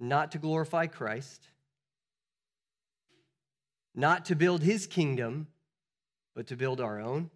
not 0.00 0.32
to 0.32 0.38
glorify 0.38 0.86
Christ, 0.86 1.42
not 3.94 4.24
to 4.26 4.34
build 4.34 4.62
his 4.62 4.86
kingdom, 4.86 5.46
but 6.34 6.46
to 6.46 6.56
build 6.56 6.80
our 6.80 6.98
own. 6.98 7.30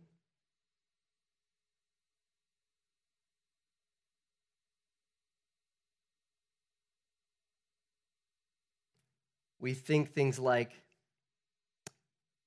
We 9.61 9.75
think 9.75 10.13
things 10.13 10.39
like 10.39 10.71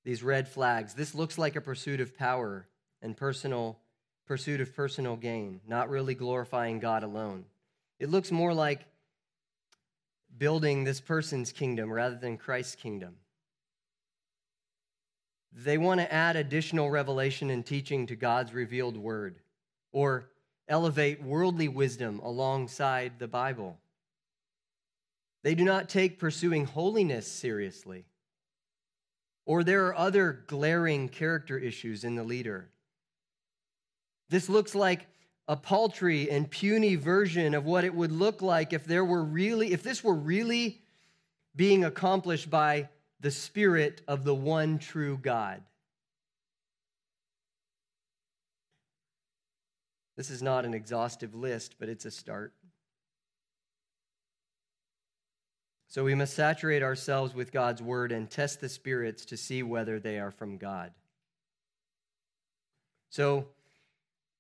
these 0.03 0.23
red 0.23 0.47
flags. 0.47 0.93
This 0.93 1.15
looks 1.15 1.37
like 1.37 1.55
a 1.55 1.61
pursuit 1.61 1.99
of 1.99 2.17
power 2.17 2.67
and 3.01 3.17
personal 3.17 3.79
pursuit 4.27 4.61
of 4.61 4.75
personal 4.75 5.15
gain, 5.15 5.61
not 5.67 5.89
really 5.89 6.13
glorifying 6.13 6.79
God 6.79 7.03
alone. 7.03 7.45
It 7.99 8.09
looks 8.09 8.31
more 8.31 8.53
like 8.53 8.81
building 10.37 10.83
this 10.83 11.01
person's 11.01 11.51
kingdom 11.51 11.91
rather 11.91 12.15
than 12.15 12.37
Christ's 12.37 12.75
kingdom. 12.75 13.15
They 15.53 15.77
want 15.77 15.99
to 15.99 16.13
add 16.13 16.35
additional 16.35 16.89
revelation 16.89 17.49
and 17.49 17.65
teaching 17.65 18.07
to 18.07 18.15
God's 18.15 18.53
revealed 18.53 18.97
word 18.97 19.39
or 19.91 20.29
elevate 20.67 21.23
worldly 21.23 21.67
wisdom 21.67 22.19
alongside 22.19 23.13
the 23.17 23.27
Bible. 23.27 23.77
They 25.43 25.55
do 25.55 25.63
not 25.63 25.89
take 25.89 26.19
pursuing 26.19 26.65
holiness 26.65 27.27
seriously. 27.27 28.05
Or 29.45 29.63
there 29.63 29.87
are 29.87 29.95
other 29.95 30.43
glaring 30.47 31.09
character 31.09 31.57
issues 31.57 32.03
in 32.03 32.15
the 32.15 32.23
leader 32.23 32.69
this 34.29 34.49
looks 34.49 34.75
like 34.75 35.07
a 35.47 35.55
paltry 35.55 36.29
and 36.29 36.49
puny 36.49 36.95
version 36.95 37.53
of 37.53 37.65
what 37.65 37.83
it 37.83 37.93
would 37.93 38.11
look 38.11 38.41
like 38.41 38.73
if 38.73 38.85
there 38.85 39.05
were 39.05 39.23
really 39.23 39.71
if 39.71 39.81
this 39.81 40.03
were 40.03 40.13
really 40.13 40.81
being 41.55 41.85
accomplished 41.85 42.49
by 42.49 42.89
the 43.19 43.31
spirit 43.31 44.01
of 44.07 44.23
the 44.23 44.35
one 44.35 44.77
true 44.77 45.17
God. 45.17 45.61
This 50.15 50.29
is 50.29 50.41
not 50.41 50.65
an 50.65 50.73
exhaustive 50.73 51.33
list, 51.33 51.75
but 51.79 51.89
it's 51.89 52.05
a 52.05 52.11
start. 52.11 52.53
So 55.87 56.03
we 56.03 56.15
must 56.15 56.33
saturate 56.33 56.83
ourselves 56.83 57.33
with 57.33 57.51
God's 57.51 57.81
word 57.81 58.11
and 58.11 58.29
test 58.29 58.59
the 58.59 58.69
spirits 58.69 59.25
to 59.25 59.37
see 59.37 59.63
whether 59.63 59.99
they 59.99 60.19
are 60.19 60.31
from 60.31 60.57
God. 60.57 60.91
So 63.09 63.47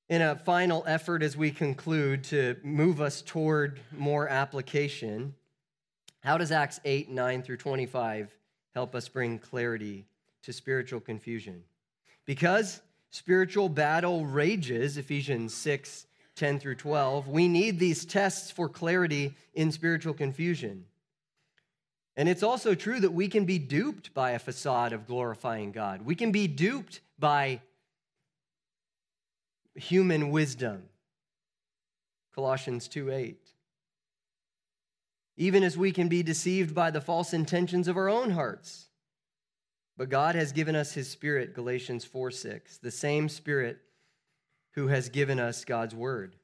in 0.09 0.21
a 0.21 0.35
final 0.35 0.83
effort 0.87 1.21
as 1.21 1.35
we 1.35 1.51
conclude 1.51 2.23
to 2.25 2.55
move 2.63 3.01
us 3.01 3.21
toward 3.21 3.79
more 3.91 4.27
application, 4.27 5.33
how 6.21 6.37
does 6.37 6.51
Acts 6.51 6.79
8, 6.85 7.09
9 7.09 7.41
through 7.43 7.57
25 7.57 8.33
help 8.73 8.95
us 8.95 9.09
bring 9.09 9.39
clarity 9.39 10.05
to 10.43 10.53
spiritual 10.53 10.99
confusion? 10.99 11.63
Because 12.25 12.81
spiritual 13.11 13.69
battle 13.69 14.25
rages, 14.25 14.97
Ephesians 14.97 15.53
6, 15.53 16.05
10 16.35 16.59
through 16.59 16.75
12, 16.75 17.27
we 17.27 17.47
need 17.47 17.79
these 17.79 18.05
tests 18.05 18.51
for 18.51 18.69
clarity 18.69 19.33
in 19.55 19.71
spiritual 19.71 20.13
confusion. 20.13 20.85
And 22.15 22.29
it's 22.29 22.43
also 22.43 22.75
true 22.75 22.99
that 22.99 23.13
we 23.13 23.27
can 23.27 23.45
be 23.45 23.59
duped 23.59 24.13
by 24.13 24.31
a 24.31 24.39
facade 24.39 24.93
of 24.93 25.05
glorifying 25.05 25.71
God. 25.71 26.03
We 26.03 26.15
can 26.15 26.31
be 26.31 26.47
duped 26.47 27.01
by 27.19 27.61
human 29.77 30.31
wisdom. 30.31 30.83
Colossians 32.33 32.87
2 32.87 33.11
8. 33.11 33.37
Even 35.37 35.63
as 35.63 35.77
we 35.77 35.91
can 35.91 36.07
be 36.07 36.23
deceived 36.23 36.73
by 36.73 36.91
the 36.91 37.01
false 37.01 37.33
intentions 37.33 37.87
of 37.87 37.97
our 37.97 38.09
own 38.09 38.31
hearts. 38.31 38.87
But 39.97 40.09
God 40.09 40.35
has 40.35 40.51
given 40.51 40.75
us 40.75 40.93
his 40.93 41.09
spirit, 41.09 41.55
Galatians 41.55 42.05
4 42.05 42.31
6, 42.31 42.77
the 42.77 42.91
same 42.91 43.29
spirit 43.29 43.79
who 44.71 44.87
has 44.87 45.09
given 45.09 45.39
us 45.39 45.65
God's 45.65 45.95
word. 45.95 46.35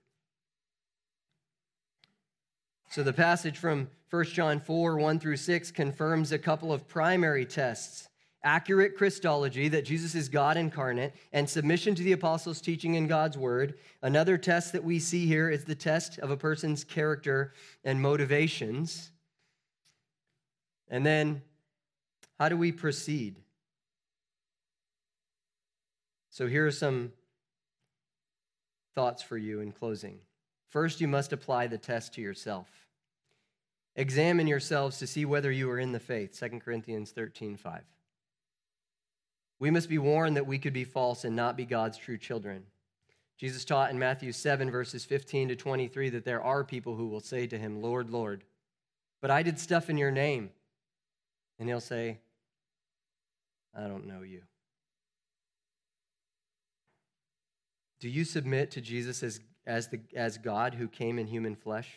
So 2.90 3.04
the 3.04 3.14
passage 3.14 3.58
from 3.58 3.90
1 4.10 4.26
John 4.26 4.60
4 4.60 4.98
1 4.98 5.20
through 5.20 5.38
6 5.38 5.72
confirms 5.72 6.32
a 6.32 6.40
couple 6.40 6.72
of 6.72 6.88
primary 6.88 7.46
tests 7.46 8.08
accurate 8.44 8.96
Christology, 8.98 9.70
that 9.70 9.86
Jesus 9.86 10.16
is 10.16 10.30
God 10.30 10.58
incarnate, 10.58 11.14
and 11.32 11.50
submission 11.50 11.96
to 11.96 12.04
the 12.04 12.12
apostles' 12.12 12.62
teaching 12.62 12.96
in 12.96 13.08
God's 13.08 13.38
word. 13.38 13.76
Another 14.02 14.38
test 14.38 14.74
that 14.74 14.84
we 14.84 15.00
see 15.00 15.26
here 15.26 15.50
is 15.50 15.66
the 15.66 15.76
test 15.76 16.20
of 16.20 16.30
a 16.30 16.38
person's 16.38 16.84
character 16.84 17.54
and 17.84 18.02
motivations. 18.02 19.12
And 20.90 21.06
then, 21.06 21.42
how 22.40 22.50
do 22.50 22.58
we 22.58 22.72
proceed? 22.72 23.38
So, 26.30 26.48
here 26.48 26.68
are 26.68 26.72
some 26.72 27.14
thoughts 28.96 29.24
for 29.24 29.38
you 29.38 29.62
in 29.62 29.72
closing. 29.72 30.20
First, 30.70 31.00
you 31.00 31.08
must 31.08 31.34
apply 31.34 31.68
the 31.68 31.78
test 31.78 32.16
to 32.16 32.22
yourself. 32.22 32.68
Examine 33.96 34.48
yourselves 34.48 34.98
to 35.00 35.08
see 35.08 35.24
whether 35.24 35.52
you 35.52 35.70
are 35.70 35.78
in 35.78 35.92
the 35.92 36.00
faith. 36.00 36.38
2 36.40 36.60
Corinthians 36.60 37.12
13 37.12 37.56
5. 37.56 37.82
We 39.64 39.72
must 39.72 39.88
be 39.88 39.98
warned 39.98 40.36
that 40.36 40.46
we 40.46 40.60
could 40.60 40.74
be 40.74 40.84
false 40.84 41.24
and 41.24 41.38
not 41.38 41.56
be 41.56 41.64
God's 41.64 41.98
true 41.98 42.18
children. 42.18 42.66
Jesus 43.38 43.64
taught 43.64 43.92
in 43.92 43.98
Matthew 43.98 44.34
7, 44.34 44.70
verses 44.70 45.06
15 45.06 45.48
to 45.48 45.56
23, 45.56 46.10
that 46.10 46.26
there 46.26 46.44
are 46.44 46.66
people 46.66 46.98
who 46.98 47.08
will 47.08 47.22
say 47.22 47.48
to 47.48 47.58
him, 47.58 47.82
Lord, 47.82 48.10
Lord, 48.10 48.44
but 49.22 49.32
I 49.32 49.42
did 49.42 49.58
stuff 49.58 49.90
in 49.90 49.98
your 49.98 50.12
name. 50.12 50.50
And 51.60 51.70
he'll 51.70 51.80
say, 51.80 52.20
I 53.74 53.88
don't 53.88 54.06
know 54.06 54.22
you. 54.22 54.42
Do 58.02 58.10
you 58.10 58.26
submit 58.26 58.70
to 58.72 58.82
Jesus 58.82 59.24
as, 59.24 59.40
as, 59.66 59.88
the, 59.88 60.02
as 60.14 60.38
God 60.38 60.74
who 60.74 60.90
came 60.90 61.18
in 61.18 61.28
human 61.28 61.56
flesh? 61.56 61.90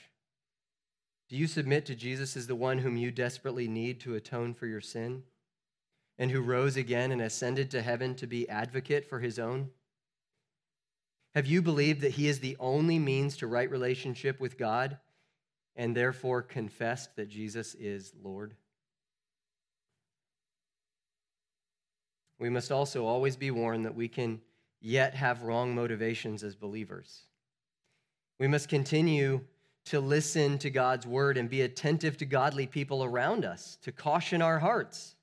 Do 1.29 1.35
you 1.35 1.49
submit 1.49 1.85
to 1.87 1.97
Jesus 1.97 2.37
as 2.37 2.47
the 2.47 2.55
one 2.55 2.79
whom 2.79 2.97
you 2.97 3.11
desperately 3.11 3.67
need 3.67 3.99
to 4.03 4.15
atone 4.15 4.55
for 4.55 4.69
your 4.69 4.81
sin? 4.81 5.25
And 6.19 6.31
who 6.31 6.41
rose 6.41 6.77
again 6.77 7.13
and 7.13 7.21
ascended 7.21 7.71
to 7.71 7.83
heaven 7.83 8.15
to 8.17 8.27
be 8.27 8.49
advocate 8.49 9.09
for 9.09 9.21
his 9.21 9.39
own? 9.39 9.71
Have 11.35 11.47
you 11.47 11.61
believed 11.61 12.01
that 12.01 12.13
he 12.13 12.29
is 12.29 12.41
the 12.41 12.57
only 12.59 12.99
means 12.99 13.37
to 13.37 13.47
right 13.47 13.71
relationship 13.71 14.41
with 14.41 14.57
God 14.57 14.97
and 15.75 15.95
therefore 15.95 16.41
confessed 16.41 17.17
that 17.17 17.29
Jesus 17.29 17.75
is 17.75 18.13
Lord? 18.23 18.55
We 22.39 22.49
must 22.49 22.73
also 22.73 23.05
always 23.05 23.37
be 23.37 23.51
warned 23.51 23.85
that 23.85 23.95
we 23.95 24.09
can 24.09 24.41
yet 24.81 25.15
have 25.15 25.43
wrong 25.43 25.75
motivations 25.75 26.43
as 26.43 26.55
believers. 26.55 27.23
We 28.39 28.47
must 28.47 28.69
continue 28.69 29.43
to 29.87 30.01
listen 30.01 30.59
to 30.59 30.71
God's 30.71 31.07
word 31.07 31.37
and 31.37 31.49
be 31.49 31.63
attentive 31.63 32.17
to 32.19 32.25
godly 32.25 32.67
people 32.67 33.05
around 33.05 33.45
us, 33.45 33.79
to 33.83 33.93
caution 33.93 34.43
our 34.43 34.59
hearts 34.59 35.16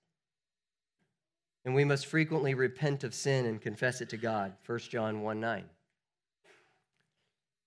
And 1.66 1.74
we 1.74 1.86
must 1.86 2.07
frequently 2.07 2.53
repent 2.53 3.03
of 3.03 3.14
sin 3.14 3.45
and 3.45 3.61
confess 3.61 4.01
it 4.01 4.09
to 4.09 4.18
God. 4.18 4.53
1 4.66 4.80
John 4.80 5.22
1 5.22 5.39
9. 5.39 5.64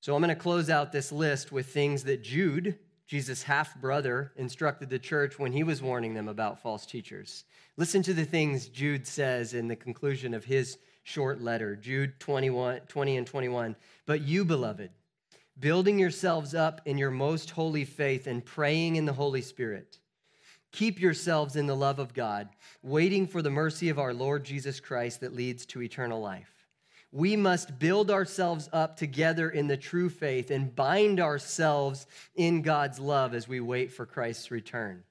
So 0.00 0.14
I'm 0.14 0.22
going 0.22 0.34
to 0.34 0.40
close 0.40 0.70
out 0.70 0.92
this 0.92 1.10
list 1.10 1.50
with 1.50 1.66
things 1.66 2.04
that 2.04 2.22
Jude, 2.22 2.78
Jesus' 3.06 3.42
half 3.42 3.74
brother, 3.80 4.32
instructed 4.36 4.88
the 4.88 4.98
church 4.98 5.38
when 5.38 5.52
he 5.52 5.64
was 5.64 5.82
warning 5.82 6.14
them 6.14 6.28
about 6.28 6.60
false 6.60 6.86
teachers. 6.86 7.44
Listen 7.76 8.02
to 8.02 8.14
the 8.14 8.24
things 8.24 8.68
Jude 8.68 9.06
says 9.06 9.52
in 9.52 9.66
the 9.66 9.76
conclusion 9.76 10.32
of 10.32 10.44
his 10.44 10.78
short 11.02 11.40
letter, 11.40 11.74
Jude 11.74 12.18
21, 12.20 12.80
20 12.88 13.16
and 13.16 13.26
21. 13.26 13.76
But 14.06 14.22
you, 14.22 14.44
beloved, 14.44 14.90
building 15.58 15.98
yourselves 15.98 16.54
up 16.54 16.80
in 16.84 16.98
your 16.98 17.10
most 17.10 17.50
holy 17.50 17.84
faith 17.84 18.26
and 18.26 18.44
praying 18.44 18.96
in 18.96 19.06
the 19.06 19.12
Holy 19.12 19.42
Spirit, 19.42 19.98
keep 20.76 21.00
yourselves 21.00 21.56
in 21.56 21.66
the 21.66 21.74
love 21.74 21.98
of 21.98 22.12
God, 22.12 22.50
waiting 22.82 23.26
for 23.26 23.40
the 23.40 23.50
mercy 23.50 23.88
of 23.88 23.98
our 23.98 24.12
Lord 24.12 24.44
Jesus 24.44 24.78
Christ 24.78 25.22
that 25.22 25.34
leads 25.34 25.64
to 25.66 25.80
eternal 25.80 26.20
life. 26.20 26.52
We 27.12 27.34
must 27.34 27.78
build 27.78 28.10
ourselves 28.10 28.68
up 28.74 28.98
together 28.98 29.48
in 29.48 29.68
the 29.68 29.78
true 29.78 30.10
faith 30.10 30.50
and 30.50 30.76
bind 30.76 31.18
ourselves 31.18 32.06
in 32.34 32.60
God's 32.60 33.00
love 33.00 33.32
as 33.32 33.48
we 33.48 33.58
wait 33.58 33.90
for 33.90 34.04
Christ's 34.04 34.50
return. 34.50 35.02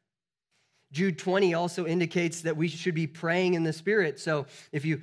Jude 0.92 1.18
20 1.18 1.56
also 1.56 1.88
indicates 1.88 2.42
that 2.42 2.56
we 2.56 2.68
should 2.68 2.94
be 2.94 3.08
praying 3.08 3.56
in 3.56 3.64
the 3.64 3.74
Spirit. 3.74 4.20
So 4.20 4.46
if 4.72 4.86
you 4.86 5.02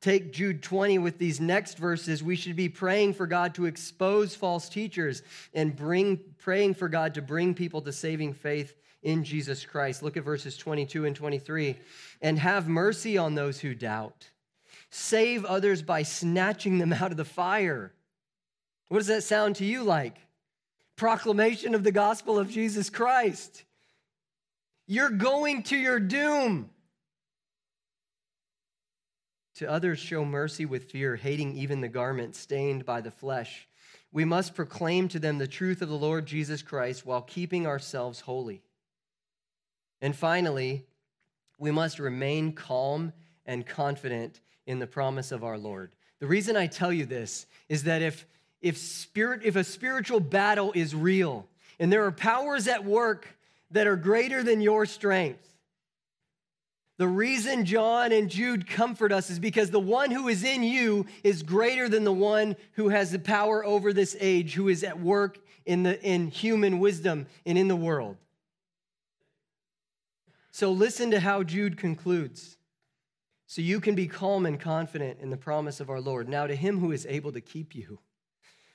take 0.00 0.32
Jude 0.32 0.64
20 0.64 0.98
with 0.98 1.18
these 1.18 1.40
next 1.40 1.78
verses, 1.78 2.24
we 2.24 2.34
should 2.34 2.56
be 2.56 2.68
praying 2.68 3.14
for 3.14 3.28
God 3.28 3.54
to 3.54 3.66
expose 3.66 4.34
false 4.34 4.68
teachers 4.68 5.22
and 5.54 5.76
bring 5.76 6.18
praying 6.38 6.74
for 6.74 6.88
God 6.88 7.14
to 7.14 7.22
bring 7.22 7.54
people 7.54 7.82
to 7.82 7.92
saving 7.92 8.34
faith 8.34 8.74
in 9.02 9.24
Jesus 9.24 9.64
Christ. 9.64 10.02
Look 10.02 10.16
at 10.16 10.24
verses 10.24 10.56
22 10.56 11.04
and 11.04 11.14
23. 11.14 11.78
And 12.20 12.38
have 12.38 12.68
mercy 12.68 13.18
on 13.18 13.34
those 13.34 13.60
who 13.60 13.74
doubt. 13.74 14.30
Save 14.90 15.44
others 15.44 15.82
by 15.82 16.02
snatching 16.02 16.78
them 16.78 16.92
out 16.92 17.10
of 17.10 17.16
the 17.16 17.24
fire. 17.24 17.92
What 18.88 18.98
does 18.98 19.08
that 19.08 19.24
sound 19.24 19.56
to 19.56 19.64
you 19.64 19.82
like? 19.82 20.16
Proclamation 20.96 21.74
of 21.74 21.84
the 21.84 21.92
gospel 21.92 22.38
of 22.38 22.50
Jesus 22.50 22.88
Christ. 22.88 23.64
You're 24.86 25.10
going 25.10 25.64
to 25.64 25.76
your 25.76 25.98
doom. 25.98 26.70
To 29.56 29.70
others, 29.70 29.98
show 29.98 30.24
mercy 30.24 30.66
with 30.66 30.90
fear, 30.90 31.16
hating 31.16 31.56
even 31.56 31.80
the 31.80 31.88
garment 31.88 32.36
stained 32.36 32.84
by 32.84 33.00
the 33.00 33.10
flesh. 33.10 33.66
We 34.12 34.24
must 34.24 34.54
proclaim 34.54 35.08
to 35.08 35.18
them 35.18 35.38
the 35.38 35.48
truth 35.48 35.82
of 35.82 35.88
the 35.88 35.96
Lord 35.96 36.26
Jesus 36.26 36.62
Christ 36.62 37.04
while 37.04 37.22
keeping 37.22 37.66
ourselves 37.66 38.20
holy. 38.20 38.62
And 40.00 40.14
finally, 40.14 40.84
we 41.58 41.70
must 41.70 41.98
remain 41.98 42.52
calm 42.52 43.12
and 43.46 43.66
confident 43.66 44.40
in 44.66 44.78
the 44.78 44.86
promise 44.86 45.32
of 45.32 45.44
our 45.44 45.58
Lord. 45.58 45.92
The 46.18 46.26
reason 46.26 46.56
I 46.56 46.66
tell 46.66 46.92
you 46.92 47.06
this 47.06 47.46
is 47.68 47.84
that 47.84 48.02
if, 48.02 48.26
if, 48.60 48.76
spirit, 48.76 49.42
if 49.44 49.56
a 49.56 49.64
spiritual 49.64 50.20
battle 50.20 50.72
is 50.74 50.94
real 50.94 51.46
and 51.78 51.92
there 51.92 52.04
are 52.04 52.12
powers 52.12 52.68
at 52.68 52.84
work 52.84 53.28
that 53.70 53.86
are 53.86 53.96
greater 53.96 54.42
than 54.42 54.60
your 54.60 54.86
strength, 54.86 55.46
the 56.98 57.08
reason 57.08 57.66
John 57.66 58.10
and 58.10 58.30
Jude 58.30 58.66
comfort 58.66 59.12
us 59.12 59.28
is 59.28 59.38
because 59.38 59.70
the 59.70 59.78
one 59.78 60.10
who 60.10 60.28
is 60.28 60.44
in 60.44 60.62
you 60.62 61.04
is 61.22 61.42
greater 61.42 61.88
than 61.90 62.04
the 62.04 62.12
one 62.12 62.56
who 62.72 62.88
has 62.88 63.10
the 63.10 63.18
power 63.18 63.64
over 63.64 63.92
this 63.92 64.16
age, 64.18 64.54
who 64.54 64.68
is 64.68 64.82
at 64.82 64.98
work 64.98 65.38
in, 65.66 65.82
the, 65.82 66.02
in 66.02 66.28
human 66.28 66.78
wisdom 66.78 67.26
and 67.44 67.58
in 67.58 67.68
the 67.68 67.76
world. 67.76 68.16
So 70.56 70.72
listen 70.72 71.10
to 71.10 71.20
how 71.20 71.42
Jude 71.42 71.76
concludes. 71.76 72.56
So 73.46 73.60
you 73.60 73.78
can 73.78 73.94
be 73.94 74.06
calm 74.06 74.46
and 74.46 74.58
confident 74.58 75.18
in 75.20 75.28
the 75.28 75.36
promise 75.36 75.80
of 75.80 75.90
our 75.90 76.00
Lord. 76.00 76.30
Now, 76.30 76.46
to 76.46 76.56
him 76.56 76.78
who 76.78 76.92
is 76.92 77.04
able 77.04 77.30
to 77.32 77.42
keep 77.42 77.74
you 77.74 77.98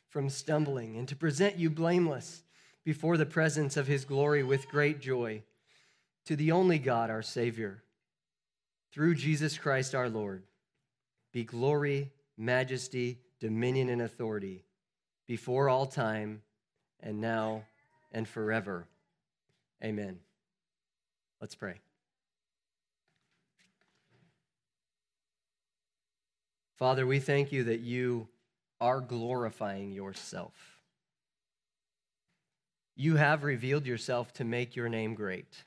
from 0.08 0.30
stumbling 0.30 0.96
and 0.96 1.08
to 1.08 1.16
present 1.16 1.58
you 1.58 1.72
blameless 1.72 2.44
before 2.86 3.18
the 3.18 3.26
presence 3.26 3.78
of 3.78 3.88
his 3.88 4.06
glory 4.06 4.44
with 4.44 4.70
great 4.70 5.02
joy, 5.02 5.42
to 6.26 6.36
the 6.36 6.52
only 6.52 6.78
God, 6.78 7.10
our 7.10 7.24
Savior 7.24 7.82
through 8.94 9.16
Jesus 9.16 9.58
Christ 9.58 9.96
our 9.96 10.08
Lord, 10.08 10.44
be 11.34 11.44
glory, 11.44 12.12
majesty, 12.38 13.18
dominion, 13.40 13.90
and 13.90 14.04
authority 14.04 14.66
before 15.26 15.68
all 15.68 15.88
time 15.88 16.44
and 17.00 17.20
now 17.20 17.64
and 18.12 18.28
forever. 18.28 18.88
Amen. 19.84 20.20
Let's 21.42 21.56
pray. 21.56 21.82
Father, 26.78 27.06
we 27.06 27.20
thank 27.20 27.52
you 27.52 27.66
that 27.66 27.82
you 27.82 28.28
are 28.80 29.02
glorifying 29.02 29.92
yourself. 29.92 30.54
You 32.96 33.18
have 33.18 33.44
revealed 33.44 33.86
yourself 33.86 34.32
to 34.34 34.44
make 34.44 34.76
your 34.76 34.88
name 34.88 35.16
great 35.16 35.66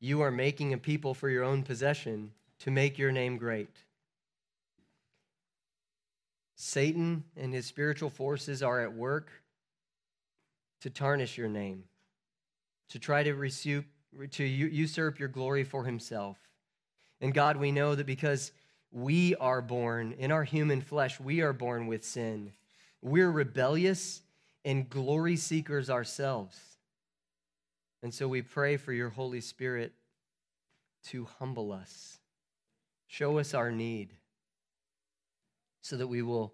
you 0.00 0.20
are 0.20 0.30
making 0.30 0.72
a 0.72 0.78
people 0.78 1.14
for 1.14 1.28
your 1.28 1.44
own 1.44 1.62
possession 1.62 2.32
to 2.60 2.70
make 2.70 2.98
your 2.98 3.12
name 3.12 3.36
great. 3.38 3.70
Satan 6.54 7.24
and 7.36 7.52
his 7.52 7.66
spiritual 7.66 8.10
forces 8.10 8.62
are 8.62 8.80
at 8.80 8.92
work 8.92 9.30
to 10.80 10.90
tarnish 10.90 11.36
your 11.36 11.48
name, 11.48 11.84
to 12.90 12.98
try 12.98 13.22
to, 13.22 13.34
resume, 13.34 13.84
to 14.32 14.44
usurp 14.44 15.18
your 15.18 15.28
glory 15.28 15.64
for 15.64 15.84
himself. 15.84 16.38
And 17.20 17.32
God, 17.34 17.56
we 17.56 17.72
know 17.72 17.94
that 17.94 18.06
because 18.06 18.52
we 18.90 19.34
are 19.36 19.62
born 19.62 20.12
in 20.18 20.30
our 20.30 20.44
human 20.44 20.80
flesh, 20.80 21.18
we 21.20 21.40
are 21.42 21.52
born 21.52 21.86
with 21.86 22.04
sin. 22.04 22.52
We're 23.02 23.30
rebellious 23.30 24.22
and 24.64 24.88
glory 24.88 25.36
seekers 25.36 25.90
ourselves. 25.90 26.58
And 28.02 28.12
so 28.12 28.28
we 28.28 28.42
pray 28.42 28.76
for 28.76 28.92
your 28.92 29.10
Holy 29.10 29.40
Spirit 29.40 29.92
to 31.06 31.26
humble 31.38 31.72
us, 31.72 32.18
show 33.06 33.38
us 33.38 33.54
our 33.54 33.70
need, 33.70 34.12
so 35.82 35.96
that 35.96 36.08
we 36.08 36.22
will 36.22 36.52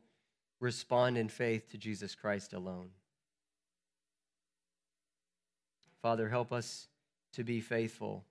respond 0.61 1.17
in 1.17 1.29
faith 1.29 1.71
to 1.71 1.79
Jesus 1.79 2.15
Christ 2.15 2.53
alone. 2.53 2.91
Father, 6.03 6.29
help 6.29 6.53
us 6.53 6.89
to 7.33 7.45
be 7.45 7.61
faithful. 7.61 8.25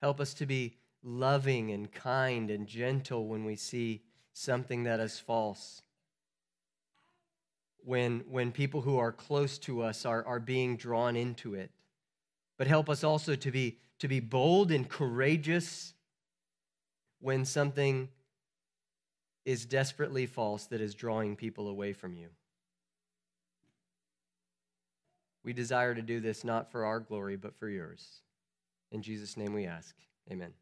Help 0.00 0.20
us 0.20 0.34
to 0.34 0.46
be 0.46 0.76
loving 1.02 1.70
and 1.70 1.90
kind 1.92 2.50
and 2.50 2.66
gentle 2.66 3.26
when 3.26 3.44
we 3.44 3.56
see 3.56 4.02
something 4.32 4.84
that 4.84 5.00
is 5.00 5.18
false. 5.18 5.82
When, 7.84 8.24
when 8.28 8.52
people 8.52 8.82
who 8.82 8.98
are 8.98 9.12
close 9.12 9.58
to 9.58 9.82
us 9.82 10.06
are, 10.06 10.24
are 10.24 10.38
being 10.38 10.76
drawn 10.76 11.16
into 11.16 11.54
it 11.54 11.70
but 12.62 12.68
help 12.68 12.88
us 12.88 13.02
also 13.02 13.34
to 13.34 13.50
be, 13.50 13.78
to 13.98 14.06
be 14.06 14.20
bold 14.20 14.70
and 14.70 14.88
courageous 14.88 15.94
when 17.20 17.44
something 17.44 18.08
is 19.44 19.64
desperately 19.64 20.26
false 20.26 20.66
that 20.66 20.80
is 20.80 20.94
drawing 20.94 21.34
people 21.34 21.66
away 21.66 21.92
from 21.92 22.14
you. 22.14 22.28
We 25.44 25.52
desire 25.52 25.94
to 25.94 26.02
do 26.02 26.20
this 26.20 26.44
not 26.44 26.70
for 26.70 26.84
our 26.84 27.00
glory, 27.00 27.36
but 27.36 27.56
for 27.56 27.68
yours. 27.68 28.22
In 28.90 29.02
Jesus' 29.02 29.36
name 29.36 29.52
we 29.52 29.66
ask. 29.66 29.94
Amen. 30.30 30.52